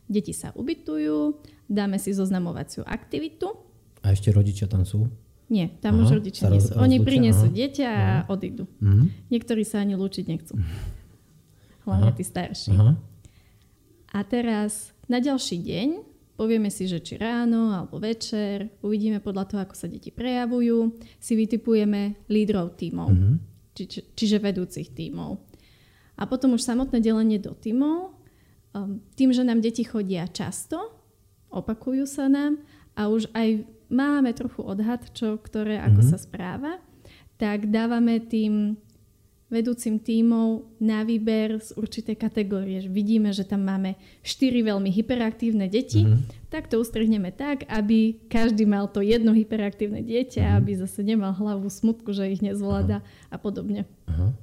Deti 0.08 0.36
sa 0.36 0.52
ubytujú, 0.54 1.40
dáme 1.68 1.98
si 1.98 2.12
zoznamovaciu 2.12 2.84
aktivitu. 2.84 3.56
A 4.04 4.12
ešte 4.12 4.30
rodičia 4.36 4.68
tam 4.68 4.84
sú? 4.84 5.08
Nie, 5.52 5.70
tam 5.80 6.00
aha, 6.00 6.08
už 6.08 6.10
rodičia 6.20 6.50
nie 6.50 6.64
sú. 6.64 6.76
Oni 6.80 6.98
prinesú 7.04 7.52
aha, 7.52 7.56
dieťa 7.56 7.88
a 7.88 8.00
aha. 8.00 8.20
odídu. 8.32 8.66
Uh-huh. 8.80 9.06
Niektorí 9.30 9.64
sa 9.68 9.84
ani 9.84 9.94
lúčiť 9.94 10.26
nechcú. 10.26 10.56
Hlavne 11.84 12.10
aha, 12.10 12.18
tí 12.18 12.24
starší. 12.24 12.74
Aha. 12.74 12.96
A 14.14 14.20
teraz 14.24 14.96
na 15.06 15.20
ďalší 15.20 15.60
deň 15.60 15.90
povieme 16.40 16.74
si, 16.74 16.90
že 16.90 17.04
či 17.04 17.20
ráno 17.20 17.76
alebo 17.76 18.02
večer, 18.02 18.72
uvidíme 18.82 19.22
podľa 19.22 19.46
toho, 19.46 19.60
ako 19.68 19.76
sa 19.78 19.88
deti 19.92 20.10
prejavujú, 20.10 20.96
si 21.22 21.34
vytipujeme 21.38 22.26
lídrov 22.32 22.74
tímov, 22.80 23.10
uh-huh. 23.12 23.36
či, 23.78 23.84
či, 23.86 24.00
čiže 24.16 24.42
vedúcich 24.42 24.90
tímov. 24.96 25.38
A 26.18 26.24
potom 26.30 26.56
už 26.58 26.66
samotné 26.66 27.02
delenie 27.02 27.38
do 27.38 27.54
tímov, 27.58 28.23
tým, 29.14 29.30
že 29.30 29.46
nám 29.46 29.62
deti 29.62 29.86
chodia 29.86 30.26
často, 30.26 30.92
opakujú 31.54 32.10
sa 32.10 32.26
nám 32.26 32.58
a 32.98 33.10
už 33.10 33.30
aj 33.38 33.62
máme 33.94 34.34
trochu 34.34 34.66
odhad, 34.66 35.06
čo, 35.14 35.38
ktoré, 35.38 35.78
ako 35.78 36.02
mm-hmm. 36.02 36.14
sa 36.14 36.18
správa, 36.18 36.72
tak 37.38 37.70
dávame 37.70 38.18
tým 38.18 38.78
vedúcim 39.54 40.02
tímov 40.02 40.66
na 40.82 41.06
výber 41.06 41.62
z 41.62 41.78
určitej 41.78 42.18
kategórie. 42.18 42.82
Vidíme, 42.90 43.30
že 43.30 43.46
tam 43.46 43.62
máme 43.62 43.94
štyri 44.26 44.66
veľmi 44.66 44.90
hyperaktívne 44.90 45.70
deti, 45.70 46.02
mm-hmm. 46.02 46.50
tak 46.50 46.74
to 46.74 46.82
ustrihneme 46.82 47.30
tak, 47.30 47.70
aby 47.70 48.18
každý 48.26 48.66
mal 48.66 48.90
to 48.90 49.06
jedno 49.06 49.30
hyperaktívne 49.38 50.02
dieťa, 50.02 50.42
mm-hmm. 50.42 50.58
aby 50.58 50.72
zase 50.74 51.06
nemal 51.06 51.38
hlavu 51.38 51.70
smutku, 51.70 52.10
že 52.18 52.34
ich 52.34 52.42
nezvláda 52.42 53.06
Aha. 53.06 53.30
a 53.30 53.38
podobne. 53.38 53.86
Aha. 54.10 54.34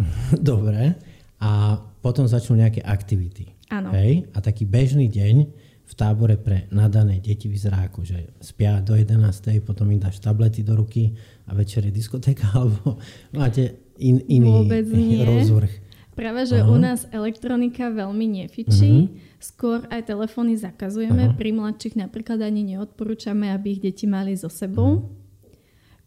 Dobre. 0.40 0.96
A 1.44 1.84
potom 2.04 2.28
začnú 2.28 2.60
nejaké 2.60 2.84
aktivity. 2.84 3.56
Áno. 3.72 3.88
Hej? 3.96 4.28
A 4.36 4.44
taký 4.44 4.68
bežný 4.68 5.08
deň 5.08 5.48
v 5.84 5.92
tábore 5.96 6.36
pre 6.36 6.68
nadané 6.68 7.16
deti 7.20 7.48
vyzerá 7.48 7.88
ako, 7.88 8.04
že 8.04 8.36
spia 8.44 8.84
do 8.84 8.92
11. 8.92 9.64
potom 9.64 9.88
im 9.88 10.00
dáš 10.00 10.20
tablety 10.20 10.60
do 10.60 10.76
ruky 10.76 11.16
a 11.48 11.56
večer 11.56 11.88
je 11.88 11.92
diskotéka, 11.92 12.52
alebo 12.56 13.00
máte 13.32 13.80
in, 13.96 14.20
iný 14.28 14.68
Vôbec 14.68 14.84
nie. 14.92 15.24
rozvrh. 15.24 15.72
Práve, 16.14 16.46
že 16.46 16.62
Aha. 16.62 16.70
u 16.70 16.78
nás 16.78 17.10
elektronika 17.10 17.90
veľmi 17.90 18.46
nefičí. 18.46 19.10
Uh-huh. 19.10 19.42
Skôr 19.42 19.82
aj 19.90 20.06
telefóny 20.06 20.54
zakazujeme. 20.54 21.34
Aha. 21.34 21.34
Pri 21.34 21.50
mladších 21.50 21.98
napríklad 21.98 22.38
ani 22.38 22.62
neodporúčame, 22.62 23.50
aby 23.50 23.74
ich 23.74 23.82
deti 23.82 24.06
mali 24.06 24.38
so 24.38 24.46
sebou. 24.46 25.02
Uh-huh. 25.02 25.10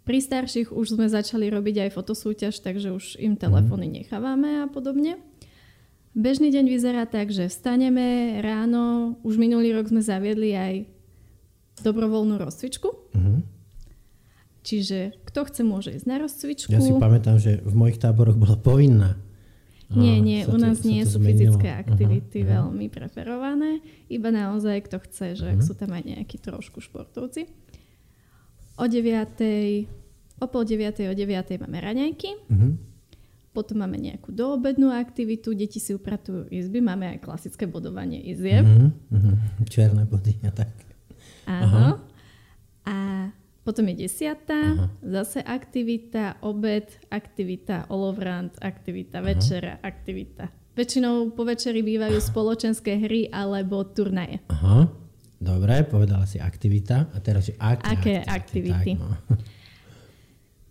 Pri 0.07 0.23
starších 0.23 0.71
už 0.71 0.95
sme 0.95 1.11
začali 1.11 1.51
robiť 1.51 1.83
aj 1.83 1.89
fotosúťaž, 1.91 2.63
takže 2.63 2.95
už 2.95 3.19
im 3.19 3.35
telefóny 3.35 3.91
uh-huh. 3.91 3.97
nechávame 3.99 4.63
a 4.63 4.71
podobne. 4.71 5.19
Bežný 6.17 6.49
deň 6.49 6.65
vyzerá 6.65 7.05
tak, 7.05 7.29
že 7.29 7.45
vstaneme 7.45 8.41
ráno, 8.41 9.13
už 9.21 9.37
minulý 9.37 9.69
rok 9.77 9.93
sme 9.93 10.01
zaviedli 10.01 10.57
aj 10.57 10.89
dobrovoľnú 11.85 12.41
rozcvičku. 12.41 12.89
Uh-huh. 12.89 13.45
Čiže 14.65 15.13
kto 15.29 15.45
chce, 15.45 15.61
môže 15.61 15.93
ísť 15.93 16.09
na 16.09 16.17
rozcvičku. 16.17 16.73
Ja 16.73 16.81
si 16.81 16.89
pamätám, 16.97 17.37
že 17.37 17.61
v 17.61 17.73
mojich 17.77 18.01
táboroch 18.01 18.33
bola 18.33 18.57
povinná. 18.57 19.13
Nie, 19.93 20.17
nie, 20.17 20.41
u 20.49 20.57
nás 20.57 20.81
to, 20.81 20.89
nie 20.89 21.05
sú 21.05 21.21
zmenilo. 21.21 21.53
fyzické 21.53 21.69
aktivity 21.69 22.41
uh-huh, 22.41 22.65
veľmi 22.65 22.89
preferované. 22.89 23.85
Iba 24.09 24.33
naozaj, 24.33 24.89
kto 24.89 24.97
chce, 25.05 25.37
že 25.37 25.49
uh-huh. 25.53 25.61
sú 25.61 25.77
tam 25.77 25.93
aj 25.93 26.01
nejakí 26.01 26.41
trošku 26.41 26.81
športovci. 26.81 27.45
O 28.81 28.89
9. 28.89 29.37
o 30.41 30.45
pol 30.49 30.63
9. 30.65 30.97
o 31.07 31.13
9. 31.13 31.61
máme 31.61 31.77
raňajky. 31.77 32.29
Uh-huh 32.49 32.86
potom 33.57 33.81
máme 33.81 33.97
nejakú 33.97 34.29
doobednú 34.29 34.93
aktivitu, 34.93 35.57
deti 35.57 35.81
si 35.81 35.97
upratujú 35.97 36.45
izby, 36.53 36.77
máme 36.77 37.17
aj 37.17 37.25
klasické 37.25 37.65
bodovanie 37.65 38.21
izieb. 38.21 38.61
Mm-hmm, 38.61 39.65
Čierne 39.65 40.05
body 40.05 40.37
a 40.45 40.53
tak. 40.53 40.69
Áno. 41.49 41.97
A 42.85 42.95
potom 43.65 43.89
je 43.89 44.05
desiatá, 44.05 44.77
Aha. 44.77 44.85
zase 45.01 45.41
aktivita, 45.41 46.37
obed, 46.45 46.85
aktivita, 47.09 47.89
olovrant, 47.89 48.53
aktivita, 48.61 49.19
Aha. 49.19 49.25
večera, 49.25 49.73
aktivita. 49.81 50.53
Väčšinou 50.77 51.33
po 51.33 51.41
večeri 51.41 51.81
bývajú 51.81 52.21
spoločenské 52.21 53.01
hry 53.01 53.33
alebo 53.33 53.81
turnaje. 53.89 54.45
Aha. 54.53 54.85
Dobre, 55.41 55.81
povedala 55.89 56.29
si 56.29 56.37
aktivita. 56.37 57.09
A 57.09 57.17
teraz, 57.17 57.49
že 57.49 57.57
aké, 57.57 57.97
aké 57.97 58.15
aktivity? 58.21 58.29
aktivity? 58.29 58.91
Tak, 58.93 59.01
no. 59.01 59.57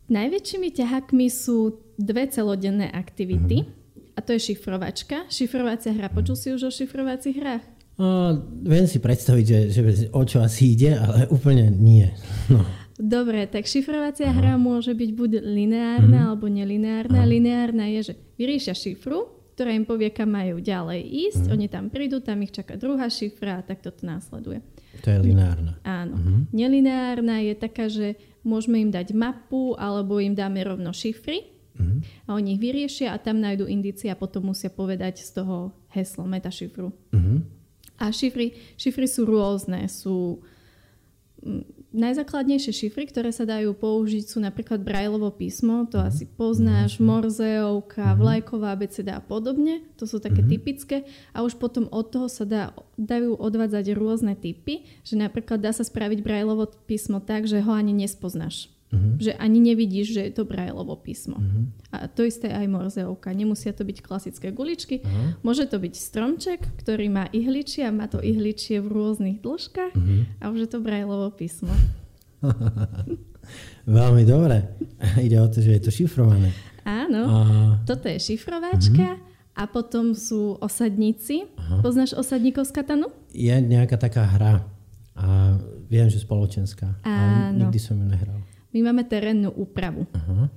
Najväčšími 0.06 0.68
ťahakmi 0.70 1.26
sú 1.26 1.82
dve 1.98 2.30
celodenné 2.30 2.92
aktivity. 2.92 3.66
Mm-hmm. 3.66 4.14
A 4.16 4.24
to 4.24 4.32
je 4.32 4.40
šifrovačka. 4.52 5.28
Šifrovacia 5.28 5.92
hra. 5.92 6.08
Počul 6.08 6.36
si 6.38 6.48
už 6.54 6.68
o 6.68 6.72
šifrovacích 6.72 7.36
hrách? 7.36 7.64
Uh, 7.96 8.36
viem 8.64 8.84
si 8.88 9.00
predstaviť, 9.00 9.44
že, 9.44 9.58
že 9.72 9.80
o 10.12 10.22
čo 10.24 10.44
asi 10.44 10.76
ide, 10.76 10.96
ale 10.96 11.28
úplne 11.32 11.68
nie. 11.72 12.08
No. 12.52 12.64
Dobre, 12.96 13.44
tak 13.44 13.68
šifrovacia 13.68 14.32
Aha. 14.32 14.36
hra 14.36 14.52
môže 14.56 14.96
byť 14.96 15.10
buď 15.12 15.30
lineárna 15.44 16.16
uh-huh. 16.16 16.28
alebo 16.32 16.48
nelineárna. 16.48 17.24
Aha. 17.24 17.28
Lineárna 17.28 17.84
je, 17.92 18.12
že 18.12 18.14
vyriešia 18.40 18.72
šifru 18.72 19.36
ktorá 19.56 19.72
im 19.72 19.88
povie, 19.88 20.12
kam 20.12 20.36
majú 20.36 20.60
ďalej 20.60 21.00
ísť. 21.00 21.48
Mm. 21.48 21.52
Oni 21.56 21.66
tam 21.72 21.84
prídu, 21.88 22.20
tam 22.20 22.44
ich 22.44 22.52
čaká 22.52 22.76
druhá 22.76 23.08
šifra 23.08 23.64
a 23.64 23.64
tak 23.64 23.80
toto 23.80 24.04
následuje. 24.04 24.60
To 25.00 25.08
je 25.08 25.16
lineárna. 25.16 25.80
Áno. 25.80 26.20
Mm-hmm. 26.20 26.40
Nelineárna 26.52 27.40
je 27.40 27.54
taká, 27.56 27.88
že 27.88 28.20
môžeme 28.46 28.78
im 28.78 28.90
dať 28.94 29.10
mapu 29.12 29.74
alebo 29.74 30.22
im 30.22 30.38
dáme 30.38 30.62
rovno 30.62 30.94
šifry 30.94 31.42
mm-hmm. 31.74 32.30
a 32.30 32.38
oni 32.38 32.54
ich 32.54 32.62
vyriešia 32.62 33.10
a 33.10 33.18
tam 33.18 33.42
nájdú 33.42 33.66
indície 33.66 34.06
a 34.08 34.16
potom 34.16 34.54
musia 34.54 34.70
povedať 34.70 35.26
z 35.26 35.42
toho 35.42 35.74
heslo, 35.90 36.22
metašifru. 36.24 36.94
Mm-hmm. 37.10 37.38
A 37.96 38.12
šifry, 38.12 38.54
šifry 38.76 39.08
sú 39.08 39.24
rôzne. 39.24 39.88
Sú 39.88 40.44
najzákladnejšie 41.96 42.72
šifry, 42.86 43.08
ktoré 43.08 43.32
sa 43.32 43.48
dajú 43.48 43.72
použiť, 43.72 44.28
sú 44.28 44.38
napríklad 44.44 44.84
Braillovo 44.84 45.32
písmo, 45.32 45.88
to 45.88 45.96
mm-hmm. 45.96 46.10
asi 46.12 46.24
poznáš, 46.28 47.00
mm-hmm. 47.00 47.08
Morzeovka, 47.08 48.04
mm-hmm. 48.04 48.20
vlajková 48.20 48.68
abeceda 48.76 49.12
a 49.16 49.24
podobne. 49.24 49.80
To 49.96 50.04
sú 50.04 50.20
také 50.20 50.44
mm-hmm. 50.44 50.52
typické. 50.52 50.96
A 51.32 51.40
už 51.40 51.56
potom 51.56 51.88
od 51.88 52.12
toho 52.12 52.28
sa 52.28 52.44
dá, 52.44 52.76
dajú 53.00 53.40
odvádzať 53.40 53.96
rôzne 53.96 54.36
typy, 54.36 54.84
že 55.02 55.16
napríklad 55.16 55.62
dá 55.64 55.72
sa 55.72 55.82
spraviť 55.82 56.20
Braillovo 56.20 56.68
písmo 56.84 57.24
tak, 57.24 57.48
že 57.48 57.64
ho 57.64 57.72
ani 57.72 57.96
nespoznáš. 57.96 58.75
Uh-huh. 58.86 59.18
Že 59.18 59.34
ani 59.34 59.58
nevidíš, 59.58 60.14
že 60.14 60.22
je 60.30 60.32
to 60.32 60.46
Braillovo 60.46 60.94
písmo. 60.94 61.42
Uh-huh. 61.42 61.66
A 61.90 62.06
to 62.06 62.22
isté 62.22 62.54
aj 62.54 62.70
Morzeovka. 62.70 63.34
Nemusia 63.34 63.74
to 63.74 63.82
byť 63.82 63.98
klasické 63.98 64.54
guličky. 64.54 65.02
Uh-huh. 65.02 65.34
Môže 65.42 65.66
to 65.66 65.82
byť 65.82 65.94
stromček, 65.98 66.60
ktorý 66.78 67.10
má 67.10 67.26
ihličie 67.34 67.82
a 67.82 67.90
má 67.90 68.06
to 68.06 68.22
ihličie 68.22 68.78
v 68.78 68.86
rôznych 68.86 69.42
dĺžkach 69.42 69.94
uh-huh. 69.94 70.38
a 70.38 70.44
už 70.54 70.58
je 70.66 70.70
to 70.70 70.78
Braillovo 70.78 71.34
písmo. 71.34 71.74
Veľmi 73.86 74.22
dobre. 74.22 74.78
Ide 75.26 75.38
o 75.42 75.48
to, 75.50 75.58
že 75.58 75.78
je 75.78 75.82
to 75.82 75.90
šifrované. 75.90 76.54
Áno. 76.86 77.22
A... 77.26 77.36
Toto 77.82 78.06
je 78.06 78.22
šifrováčka. 78.22 79.18
Uh-huh. 79.18 79.34
A 79.56 79.64
potom 79.64 80.12
sú 80.12 80.60
osadníci. 80.60 81.48
Aha. 81.56 81.80
Poznáš 81.80 82.12
osadníkov 82.12 82.68
z 82.68 82.76
Katanu? 82.76 83.08
Je 83.32 83.50
nejaká 83.56 83.96
taká 83.96 84.28
hra. 84.28 84.68
A 85.16 85.56
viem, 85.88 86.12
že 86.12 86.20
spoločenská. 86.20 87.00
Áno. 87.00 87.56
Ale 87.56 87.64
nikdy 87.64 87.78
som 87.80 87.96
ju 87.96 88.04
nehral. 88.04 88.36
My 88.76 88.92
máme 88.92 89.08
terénnu 89.08 89.48
úpravu. 89.56 90.04
Uh-huh. 90.04 90.52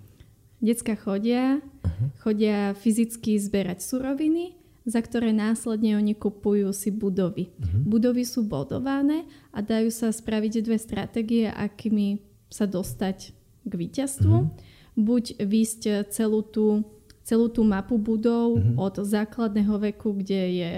Decka 0.60 1.00
chodia, 1.00 1.64
uh-huh. 1.64 2.12
chodia 2.20 2.76
fyzicky 2.76 3.40
zberať 3.40 3.80
suroviny, 3.80 4.60
za 4.84 5.00
ktoré 5.00 5.32
následne 5.32 5.96
oni 5.96 6.20
kupujú 6.20 6.76
si 6.76 6.92
budovy. 6.92 7.48
Uh-huh. 7.48 7.96
Budovy 7.96 8.28
sú 8.28 8.44
bodované 8.44 9.24
a 9.56 9.64
dajú 9.64 9.88
sa 9.88 10.12
spraviť 10.12 10.60
dve 10.60 10.76
stratégie, 10.76 11.48
akými 11.48 12.20
sa 12.52 12.68
dostať 12.68 13.32
k 13.64 13.72
víťazstvu. 13.72 14.36
Uh-huh. 14.36 14.52
Buď 15.00 15.40
výsť 15.40 16.12
celú 16.12 16.44
tú, 16.44 16.84
celú 17.24 17.48
tú 17.48 17.64
mapu 17.64 17.96
budov 17.96 18.60
uh-huh. 18.60 18.84
od 18.84 19.00
základného 19.00 19.96
veku, 19.96 20.12
kde 20.20 20.44
je, 20.60 20.74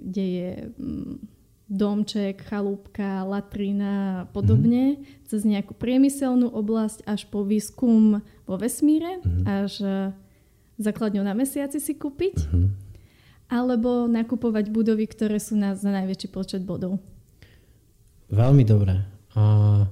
kde 0.00 0.24
je 0.24 0.48
mm, 0.80 1.35
domček, 1.66 2.46
chalúbka, 2.46 3.26
latrina 3.26 4.22
a 4.22 4.26
podobne, 4.30 4.94
mm-hmm. 4.94 5.26
cez 5.26 5.42
nejakú 5.42 5.74
priemyselnú 5.74 6.46
oblasť 6.54 7.02
až 7.02 7.26
po 7.26 7.42
výskum 7.42 8.22
vo 8.46 8.54
vesmíre, 8.54 9.18
mm-hmm. 9.18 9.44
až 9.44 9.72
e, 9.82 9.90
základňu 10.78 11.26
na 11.26 11.34
mesiaci 11.34 11.82
si 11.82 11.98
kúpiť, 11.98 12.46
mm-hmm. 12.46 12.68
alebo 13.50 14.06
nakupovať 14.06 14.70
budovy, 14.70 15.10
ktoré 15.10 15.42
sú 15.42 15.58
na, 15.58 15.74
za 15.74 15.90
najväčší 15.90 16.28
počet 16.30 16.62
bodov. 16.62 17.02
Veľmi 18.30 18.62
dobré. 18.62 19.02
Uh, 19.34 19.86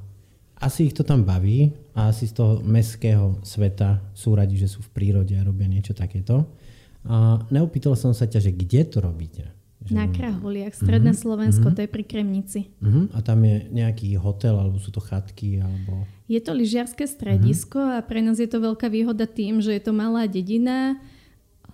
asi 0.59 0.91
ich 0.91 0.97
to 0.97 1.07
tam 1.07 1.23
baví 1.27 1.71
a 1.95 2.11
asi 2.11 2.27
z 2.31 2.35
toho 2.35 2.53
mestského 2.63 3.39
sveta 3.43 4.03
sú 4.15 4.35
radi, 4.35 4.59
že 4.59 4.71
sú 4.71 4.83
v 4.83 4.91
prírode 4.95 5.35
a 5.39 5.47
robia 5.47 5.71
niečo 5.71 5.95
takéto. 5.95 6.47
Uh, 7.05 7.37
neopýtal 7.53 7.95
som 7.95 8.17
sa 8.17 8.27
ťa, 8.27 8.41
že 8.41 8.51
kde 8.55 8.81
to 8.89 8.99
robíte? 9.03 9.45
Na 9.93 10.09
Kraholiach, 10.09 10.73
Stredné 10.73 11.13
uh-huh, 11.13 11.25
Slovensko, 11.29 11.69
uh-huh. 11.69 11.77
to 11.77 11.85
je 11.85 11.91
pri 11.93 12.05
Kremnici. 12.09 12.73
Uh-huh. 12.81 13.05
A 13.13 13.21
tam 13.21 13.45
je 13.45 13.69
nejaký 13.69 14.17
hotel, 14.17 14.57
alebo 14.57 14.81
sú 14.81 14.89
to 14.89 15.05
chatky? 15.05 15.61
Alebo... 15.61 16.09
Je 16.25 16.41
to 16.41 16.57
lyžiarske 16.57 17.05
stredisko 17.05 17.77
uh-huh. 17.77 18.01
a 18.01 18.07
pre 18.07 18.25
nás 18.25 18.41
je 18.41 18.49
to 18.49 18.65
veľká 18.65 18.89
výhoda 18.89 19.29
tým, 19.29 19.61
že 19.61 19.77
je 19.77 19.83
to 19.85 19.93
malá 19.93 20.25
dedina. 20.25 20.97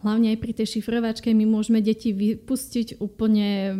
Hlavne 0.02 0.34
aj 0.34 0.38
pri 0.42 0.52
tej 0.58 0.66
šifrovačke 0.80 1.30
my 1.30 1.46
môžeme 1.46 1.78
deti 1.78 2.10
vypustiť 2.10 2.98
úplne, 2.98 3.78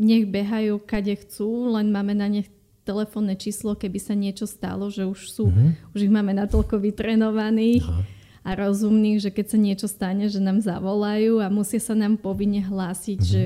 nech 0.00 0.24
behajú 0.24 0.80
kade 0.80 1.20
chcú, 1.20 1.76
len 1.76 1.92
máme 1.92 2.16
na 2.16 2.32
nich 2.32 2.48
telefónne 2.88 3.36
číslo, 3.36 3.76
keby 3.76 4.00
sa 4.00 4.16
niečo 4.16 4.48
stalo, 4.48 4.88
že 4.88 5.04
už 5.04 5.20
sú, 5.28 5.52
uh-huh. 5.52 5.76
už 5.92 6.08
ich 6.08 6.12
máme 6.12 6.32
natoľko 6.32 6.80
vytrenovaných. 6.80 7.84
Uh-huh 7.84 8.19
a 8.40 8.56
rozumných, 8.56 9.20
že 9.20 9.30
keď 9.30 9.46
sa 9.52 9.58
niečo 9.60 9.88
stane, 9.88 10.24
že 10.32 10.40
nám 10.40 10.64
zavolajú 10.64 11.44
a 11.44 11.52
musia 11.52 11.80
sa 11.80 11.92
nám 11.92 12.16
povinne 12.16 12.64
hlásiť, 12.64 13.20
mm-hmm. 13.20 13.34
že 13.36 13.42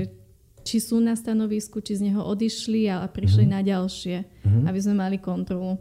či 0.64 0.76
sú 0.80 1.02
na 1.02 1.18
stanovisku, 1.18 1.82
či 1.82 1.98
z 1.98 2.10
neho 2.10 2.22
odišli 2.22 2.88
a 2.88 3.04
prišli 3.04 3.44
mm-hmm. 3.44 3.56
na 3.58 3.60
ďalšie, 3.60 4.16
mm-hmm. 4.22 4.64
aby 4.70 4.78
sme 4.80 4.94
mali 4.96 5.16
kontrolu. 5.18 5.76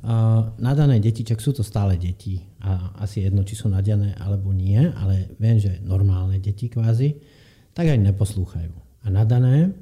Uh, 0.00 0.56
nadané 0.56 0.96
deti, 0.96 1.20
čak 1.28 1.44
sú 1.44 1.52
to 1.52 1.60
stále 1.60 1.92
deti 2.00 2.40
a 2.64 2.96
asi 3.04 3.20
jedno, 3.20 3.44
či 3.44 3.52
sú 3.52 3.68
nadané 3.68 4.16
alebo 4.16 4.48
nie, 4.48 4.80
ale 4.80 5.28
viem, 5.36 5.60
že 5.60 5.76
normálne 5.84 6.40
deti 6.40 6.72
kvázi, 6.72 7.20
tak 7.76 7.92
aj 7.92 8.00
neposlúchajú. 8.00 8.72
A 9.04 9.06
nadané, 9.12 9.76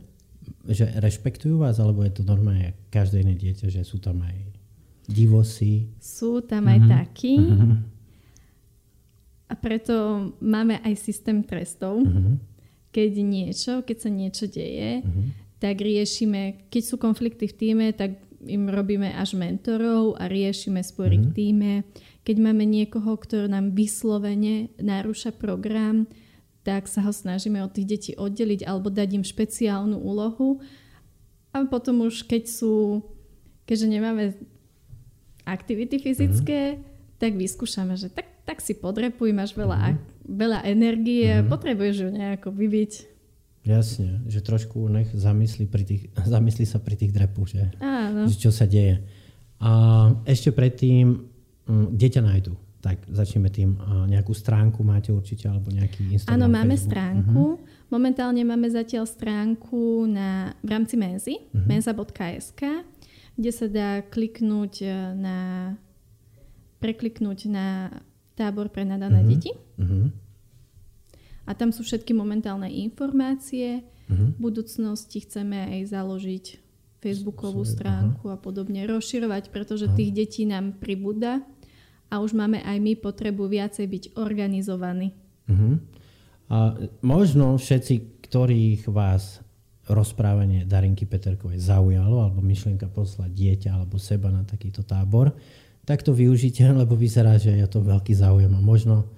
že 0.66 0.90
rešpektujú 0.98 1.62
vás, 1.62 1.78
alebo 1.78 2.02
je 2.02 2.18
to 2.18 2.22
normálne 2.26 2.74
každé 2.90 3.22
iné 3.22 3.34
dieťa, 3.38 3.70
že 3.70 3.82
sú 3.86 4.02
tam 4.02 4.22
aj 4.26 4.38
divosy? 5.06 5.86
Sú 6.02 6.42
tam 6.42 6.66
aj 6.66 6.78
mm-hmm. 6.82 6.94
takí. 6.94 7.34
Mm-hmm 7.38 7.97
a 9.48 9.54
preto 9.56 10.28
máme 10.44 10.76
aj 10.84 10.94
systém 11.00 11.40
trestov. 11.40 12.04
Uh-huh. 12.04 12.36
Keď 12.92 13.10
niečo, 13.24 13.72
keď 13.80 13.96
sa 13.96 14.10
niečo 14.12 14.44
deje, 14.44 15.00
uh-huh. 15.00 15.26
tak 15.56 15.80
riešime, 15.80 16.68
keď 16.68 16.82
sú 16.84 16.94
konflikty 17.00 17.48
v 17.48 17.56
týme, 17.56 17.86
tak 17.96 18.20
im 18.44 18.70
robíme 18.70 19.10
až 19.16 19.34
mentorov 19.34 20.14
a 20.20 20.28
riešime 20.28 20.84
spory 20.84 21.16
uh-huh. 21.18 21.32
v 21.32 21.34
týme. 21.34 21.72
Keď 22.28 22.36
máme 22.36 22.68
niekoho, 22.68 23.16
kto 23.16 23.48
nám 23.48 23.72
vyslovene 23.72 24.68
narúša 24.76 25.32
program, 25.32 26.04
tak 26.60 26.84
sa 26.84 27.00
ho 27.00 27.08
snažíme 27.08 27.64
od 27.64 27.72
tých 27.72 27.88
detí 27.88 28.12
oddeliť 28.12 28.68
alebo 28.68 28.92
dať 28.92 29.08
im 29.16 29.24
špeciálnu 29.24 29.96
úlohu. 29.96 30.60
A 31.56 31.64
potom 31.64 32.04
už 32.04 32.28
keď 32.28 32.44
sú, 32.44 33.00
keďže 33.64 33.88
nemáme 33.88 34.36
aktivity 35.48 35.96
fyzické, 35.96 36.76
uh-huh. 36.76 37.16
tak 37.16 37.32
vyskúšame, 37.40 37.96
že 37.96 38.12
tak 38.12 38.37
tak 38.48 38.64
si 38.64 38.72
podrepuj, 38.72 39.28
máš 39.36 39.52
veľa, 39.52 39.92
mm-hmm. 39.92 40.24
veľa 40.24 40.58
energie, 40.64 41.28
mm-hmm. 41.28 41.52
potrebuješ 41.52 41.96
ju 42.00 42.08
nejako 42.08 42.48
vybiť. 42.56 42.92
Jasne, 43.68 44.24
že 44.24 44.40
trošku 44.40 44.88
nech 44.88 45.12
zamyslí, 45.12 45.68
pri 45.68 45.84
tých, 45.84 46.02
zamyslí 46.34 46.64
sa 46.64 46.80
pri 46.80 46.96
tých 46.96 47.12
drepoch, 47.12 47.52
že, 47.52 47.68
Áno. 47.84 48.24
že 48.24 48.40
čo 48.40 48.48
sa 48.48 48.64
deje. 48.64 49.04
A 49.60 49.70
ešte 50.24 50.48
predtým, 50.48 51.28
mm, 51.68 51.86
kde 51.92 52.08
ťa 52.08 52.22
nájdu? 52.24 52.56
Tak 52.78 53.10
začneme 53.10 53.50
tým. 53.50 53.74
Nejakú 54.06 54.32
stránku 54.32 54.86
máte 54.86 55.10
určite, 55.10 55.50
alebo 55.50 55.68
nejaký 55.68 56.14
Instagram? 56.14 56.38
Áno, 56.38 56.46
máme 56.46 56.78
Facebook. 56.78 56.88
stránku. 56.94 57.42
Uh-huh. 57.58 57.90
Momentálne 57.90 58.42
máme 58.46 58.70
zatiaľ 58.70 59.04
stránku 59.04 60.06
na, 60.06 60.54
v 60.62 60.68
rámci 60.72 60.94
Menzy, 60.94 61.42
uh-huh. 61.42 61.66
menza.sk, 61.66 62.62
kde 63.34 63.50
sa 63.50 63.66
dá 63.66 64.06
kliknúť 64.06 64.74
e, 64.86 64.88
na 65.18 65.38
prekliknúť 66.78 67.50
na 67.50 67.90
tábor 68.38 68.70
pre 68.70 68.86
nadané 68.86 69.26
uh-huh. 69.26 69.30
deti. 69.34 69.50
Uh-huh. 69.52 70.14
A 71.48 71.50
tam 71.58 71.74
sú 71.74 71.82
všetky 71.82 72.14
momentálne 72.14 72.70
informácie. 72.70 73.82
Uh-huh. 74.06 74.30
V 74.32 74.38
budúcnosti 74.38 75.26
chceme 75.26 75.74
aj 75.74 75.90
založiť 75.90 76.44
Facebookovú 77.02 77.66
stránku 77.66 78.30
uh-huh. 78.30 78.38
a 78.38 78.38
podobne, 78.38 78.86
rozširovať, 78.86 79.50
pretože 79.50 79.90
uh-huh. 79.90 79.98
tých 79.98 80.14
detí 80.14 80.42
nám 80.46 80.78
pribúda 80.78 81.42
a 82.06 82.22
už 82.22 82.38
máme 82.38 82.62
aj 82.62 82.78
my 82.78 82.94
potrebu 82.94 83.50
viacej 83.50 83.86
byť 83.90 84.04
organizovaní. 84.14 85.12
Uh-huh. 85.50 85.82
A 86.48 86.78
možno 87.04 87.58
všetci, 87.58 88.24
ktorých 88.24 88.88
vás 88.88 89.44
rozprávanie 89.88 90.68
Darinky 90.68 91.08
Peterkovej 91.08 91.64
zaujalo, 91.64 92.24
alebo 92.24 92.44
myšlienka 92.44 92.92
poslať 92.92 93.32
dieťa 93.32 93.70
alebo 93.72 93.96
seba 93.96 94.28
na 94.28 94.44
takýto 94.44 94.84
tábor, 94.84 95.32
tak 95.88 96.04
to 96.04 96.12
využite, 96.12 96.60
lebo 96.84 96.92
vyzerá, 96.92 97.40
že 97.40 97.56
je 97.56 97.64
to 97.64 97.80
veľký 97.80 98.12
záujem 98.12 98.52
a 98.52 98.60
možno 98.60 99.08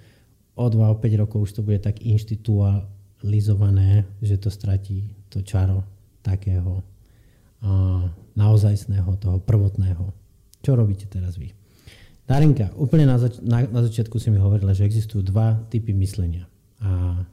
o 0.55 0.71
2 0.71 0.79
o 0.79 0.95
5 0.95 1.21
rokov 1.27 1.51
už 1.51 1.59
to 1.59 1.67
bude 1.67 1.83
tak 1.83 1.99
inštitualizované, 1.99 4.07
že 4.23 4.39
to 4.39 4.55
stratí 4.55 5.11
to 5.27 5.43
čaro 5.43 5.83
takého 6.23 6.87
uh, 7.65 8.05
naozajstného, 8.39 9.19
toho 9.19 9.43
prvotného. 9.43 10.15
Čo 10.61 10.77
robíte 10.77 11.09
teraz 11.09 11.41
vy? 11.41 11.57
Darinka, 12.29 12.69
úplne 12.79 13.09
na, 13.11 13.19
zač- 13.19 13.43
na, 13.43 13.67
na 13.67 13.83
začiatku 13.83 14.21
si 14.21 14.31
mi 14.31 14.39
hovorila, 14.39 14.77
že 14.77 14.85
existujú 14.87 15.25
dva 15.25 15.57
typy 15.73 15.97
myslenia. 15.97 16.47
A 16.79 17.25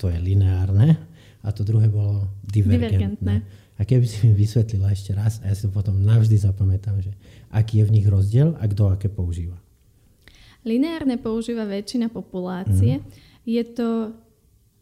to 0.00 0.08
je 0.08 0.16
lineárne 0.16 0.96
a 1.44 1.52
to 1.52 1.60
druhé 1.66 1.90
bolo 1.90 2.30
divergentné. 2.46 3.20
divergentné. 3.20 3.34
A 3.76 3.84
keby 3.84 4.08
si 4.08 4.24
mi 4.24 4.32
vysvetlila 4.32 4.88
ešte 4.88 5.12
raz, 5.12 5.44
a 5.44 5.52
ja 5.52 5.54
si 5.56 5.68
to 5.68 5.74
potom 5.74 6.00
navždy 6.00 6.40
zapamätám, 6.40 6.96
že 7.04 7.12
aký 7.50 7.82
je 7.82 7.88
v 7.88 7.94
nich 8.00 8.06
rozdiel 8.06 8.54
a 8.58 8.64
kto 8.66 8.92
aké 8.92 9.08
používa. 9.08 9.58
Lineárne 10.66 11.14
používa 11.20 11.62
väčšina 11.62 12.10
populácie. 12.10 12.98
Mm. 12.98 13.06
je 13.46 13.62
to, 13.62 13.90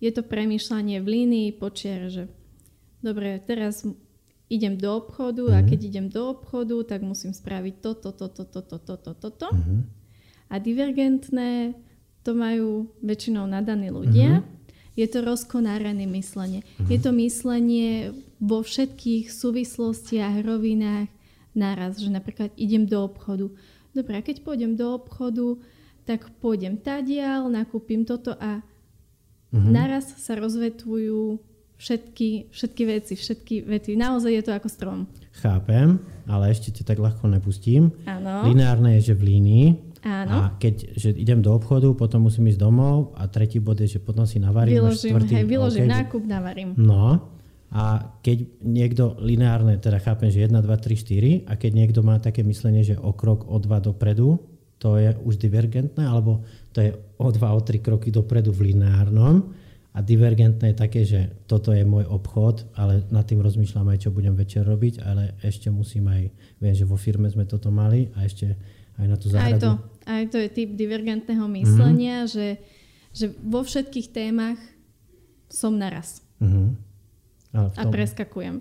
je 0.00 0.10
to 0.10 0.22
premýšľanie 0.24 0.96
v 1.04 1.06
línii 1.06 1.48
počiar, 1.60 2.08
že 2.08 2.24
dobre, 3.04 3.36
teraz 3.44 3.84
idem 4.48 4.80
do 4.80 4.96
obchodu 4.96 5.44
mm-hmm. 5.44 5.60
a 5.60 5.60
mhm. 5.60 5.68
keď 5.68 5.78
idem 5.84 6.06
do 6.08 6.22
obchodu, 6.32 6.76
tak 6.88 7.00
musím 7.04 7.32
spraviť 7.36 7.74
toto, 7.80 8.12
toto, 8.16 8.44
toto, 8.48 8.76
toto, 8.80 9.12
toto. 9.12 9.48
Mm-hmm. 9.52 9.80
A 10.52 10.54
divergentné 10.60 11.74
to 12.24 12.32
majú 12.32 12.88
väčšinou 13.04 13.44
nadaní 13.44 13.92
ľudia. 13.92 14.40
Mm-hmm. 14.40 14.52
Je 14.94 15.06
to 15.10 15.26
rozkonárené 15.26 16.06
myslenie. 16.14 16.62
Mm-hmm. 16.62 16.88
Je 16.88 16.98
to 17.02 17.10
myslenie 17.18 17.90
vo 18.38 18.62
všetkých 18.62 19.28
súvislostiach, 19.28 20.44
rovinách 20.46 21.10
naraz, 21.54 22.02
že 22.02 22.10
napríklad 22.10 22.50
idem 22.58 22.84
do 22.84 23.06
obchodu. 23.06 23.48
Dobre, 23.94 24.18
a 24.18 24.26
keď 24.26 24.42
pôjdem 24.42 24.74
do 24.74 24.98
obchodu, 24.98 25.56
tak 26.04 26.28
pôjdem 26.42 26.76
tadiaľ, 26.76 27.48
nakúpim 27.48 28.04
toto 28.04 28.36
a 28.36 28.60
mm-hmm. 29.54 29.70
naraz 29.72 30.18
sa 30.20 30.36
rozvetvujú 30.36 31.40
všetky, 31.78 32.52
všetky 32.52 32.82
veci, 32.84 33.14
všetky 33.16 33.54
vety. 33.64 33.96
Naozaj 33.96 34.32
je 34.34 34.42
to 34.44 34.52
ako 34.52 34.68
strom. 34.68 34.98
Chápem, 35.40 35.98
ale 36.28 36.50
ešte 36.52 36.70
ťa 36.70 36.94
tak 36.94 36.98
ľahko 37.00 37.26
nepustím. 37.30 37.94
Áno. 38.04 38.46
Lineárne 38.50 39.00
je, 39.00 39.12
že 39.12 39.14
v 39.16 39.22
línii. 39.34 39.66
Áno. 40.04 40.32
A 40.36 40.38
keď 40.60 40.92
že 41.00 41.16
idem 41.16 41.40
do 41.40 41.56
obchodu, 41.56 41.88
potom 41.96 42.28
musím 42.28 42.52
ísť 42.52 42.60
domov 42.60 43.16
a 43.16 43.24
tretí 43.24 43.56
bod 43.56 43.80
je, 43.80 43.96
že 43.96 44.00
potom 44.04 44.28
si 44.28 44.36
navarím. 44.36 44.84
Vyložím, 44.84 45.16
štvrtý, 45.16 45.32
hej, 45.40 45.46
vyložím 45.48 45.88
okay, 45.88 45.96
nákup, 45.96 46.22
navarím. 46.28 46.70
No, 46.76 47.33
a 47.74 48.14
keď 48.22 48.62
niekto 48.62 49.18
lineárne, 49.18 49.82
teda 49.82 49.98
chápem, 49.98 50.30
že 50.30 50.46
1, 50.46 50.54
2, 50.54 50.62
3, 50.62 51.50
4, 51.50 51.50
a 51.50 51.52
keď 51.58 51.70
niekto 51.74 52.00
má 52.06 52.22
také 52.22 52.46
myslenie, 52.46 52.86
že 52.86 52.94
o 52.94 53.10
krok, 53.10 53.50
o 53.50 53.58
dva 53.58 53.82
dopredu, 53.82 54.38
to 54.78 54.94
je 54.94 55.10
už 55.26 55.42
divergentné, 55.42 56.06
alebo 56.06 56.46
to 56.70 56.78
je 56.86 56.94
o 57.18 57.28
dva, 57.34 57.50
o 57.50 57.60
tri 57.66 57.82
kroky 57.82 58.14
dopredu 58.14 58.54
v 58.54 58.70
lineárnom, 58.70 59.50
a 59.94 60.02
divergentné 60.02 60.74
je 60.74 60.76
také, 60.78 61.06
že 61.06 61.46
toto 61.46 61.70
je 61.70 61.86
môj 61.86 62.02
obchod, 62.10 62.66
ale 62.74 63.06
nad 63.14 63.22
tým 63.30 63.38
rozmýšľam 63.38 63.94
aj, 63.94 63.98
čo 64.02 64.10
budem 64.10 64.34
večer 64.34 64.66
robiť, 64.66 64.98
ale 65.06 65.38
ešte 65.38 65.70
musím 65.70 66.10
aj, 66.10 66.22
viem, 66.58 66.74
že 66.74 66.82
vo 66.82 66.98
firme 66.98 67.30
sme 67.30 67.46
toto 67.46 67.70
mali 67.70 68.10
a 68.18 68.26
ešte 68.26 68.58
aj 68.98 69.06
na 69.06 69.14
tú 69.14 69.30
záhradu. 69.30 69.54
Aj 69.54 69.62
to, 69.62 69.72
aj 70.10 70.24
to 70.34 70.36
je 70.42 70.48
typ 70.50 70.70
divergentného 70.74 71.46
myslenia, 71.62 72.26
mm-hmm. 72.26 72.34
že, 72.34 72.48
že 73.14 73.26
vo 73.38 73.62
všetkých 73.62 74.10
témach 74.10 74.58
som 75.46 75.78
naraz. 75.78 76.26
Mm-hmm. 76.42 76.93
Ale 77.54 77.70
tom, 77.70 77.80
a 77.80 77.82
preskakujem. 77.94 78.54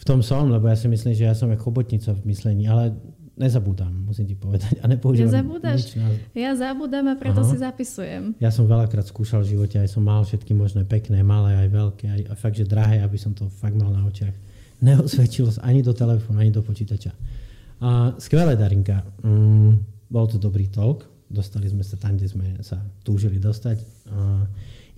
V 0.00 0.04
tom 0.06 0.22
som, 0.22 0.48
lebo 0.48 0.70
ja 0.70 0.78
si 0.78 0.86
myslím, 0.88 1.12
že 1.12 1.28
ja 1.28 1.34
som 1.36 1.50
ako 1.50 1.68
chobotnica 1.68 2.14
v 2.14 2.30
myslení, 2.30 2.64
ale 2.70 2.96
nezabúdam, 3.40 3.90
musím 4.04 4.28
ti 4.28 4.36
povedať. 4.36 4.80
A 4.80 4.88
nepoužívam 4.88 5.32
Nezabúdaš? 5.32 5.96
Na... 5.96 6.08
Ja 6.36 6.52
zabúdam 6.54 7.08
a 7.08 7.14
preto 7.16 7.40
Aha. 7.40 7.48
si 7.48 7.56
zapisujem. 7.56 8.36
Ja 8.36 8.52
som 8.52 8.68
veľakrát 8.68 9.08
skúšal 9.08 9.42
v 9.42 9.56
živote, 9.56 9.76
aj 9.80 9.90
som 9.92 10.04
mal 10.04 10.20
všetky 10.22 10.52
možné 10.52 10.84
pekné, 10.84 11.24
malé, 11.24 11.56
aj 11.66 11.68
veľké, 11.72 12.04
aj, 12.06 12.20
a 12.30 12.34
fakt, 12.36 12.60
že 12.60 12.68
drahé, 12.68 13.00
aby 13.00 13.16
som 13.16 13.32
to 13.32 13.48
fakt 13.48 13.74
mal 13.74 13.88
na 13.88 14.04
očiach. 14.04 14.32
Neosvedčilo 14.86 15.48
sa 15.52 15.64
ani 15.64 15.80
do 15.80 15.96
telefónu, 15.96 16.40
ani 16.40 16.52
do 16.52 16.60
počítača. 16.60 17.12
A, 17.80 18.12
skvelé, 18.20 18.60
Darinka. 18.60 19.00
Mm, 19.24 19.80
bol 20.12 20.28
to 20.28 20.36
dobrý 20.36 20.68
talk. 20.68 21.08
Dostali 21.30 21.64
sme 21.70 21.80
sa 21.80 21.96
tam, 21.96 22.20
kde 22.20 22.28
sme 22.28 22.46
sa 22.60 22.76
túžili 23.00 23.40
dostať. 23.40 23.80
A, 23.80 24.44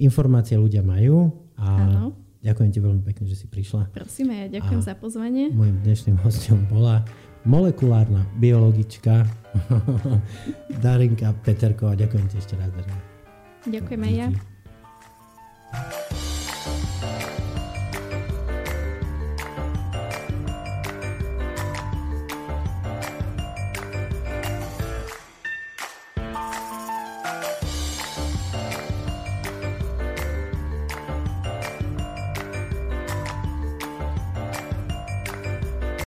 informácie 0.02 0.58
ľudia 0.58 0.82
majú 0.82 1.30
a 1.54 1.66
ano. 1.78 2.06
Ďakujem 2.42 2.70
ti 2.74 2.78
veľmi 2.82 3.02
pekne, 3.06 3.24
že 3.30 3.36
si 3.38 3.46
prišla. 3.46 3.94
Prosím, 3.94 4.34
ja 4.34 4.46
ďakujem 4.50 4.82
a 4.82 4.86
za 4.86 4.94
pozvanie. 4.98 5.54
Mojím 5.54 5.78
dnešným 5.86 6.18
hostom 6.20 6.66
bola 6.68 7.06
molekulárna 7.46 8.26
biologička 8.38 9.26
Darinka 10.84 11.34
Peterková. 11.42 11.94
Ďakujem 11.94 12.26
ti 12.30 12.36
ešte 12.38 12.54
raz, 12.58 12.70
Darinka. 12.74 13.02
Ďakujem 13.66 14.02
aj 14.02 14.14
ja. 14.18 14.28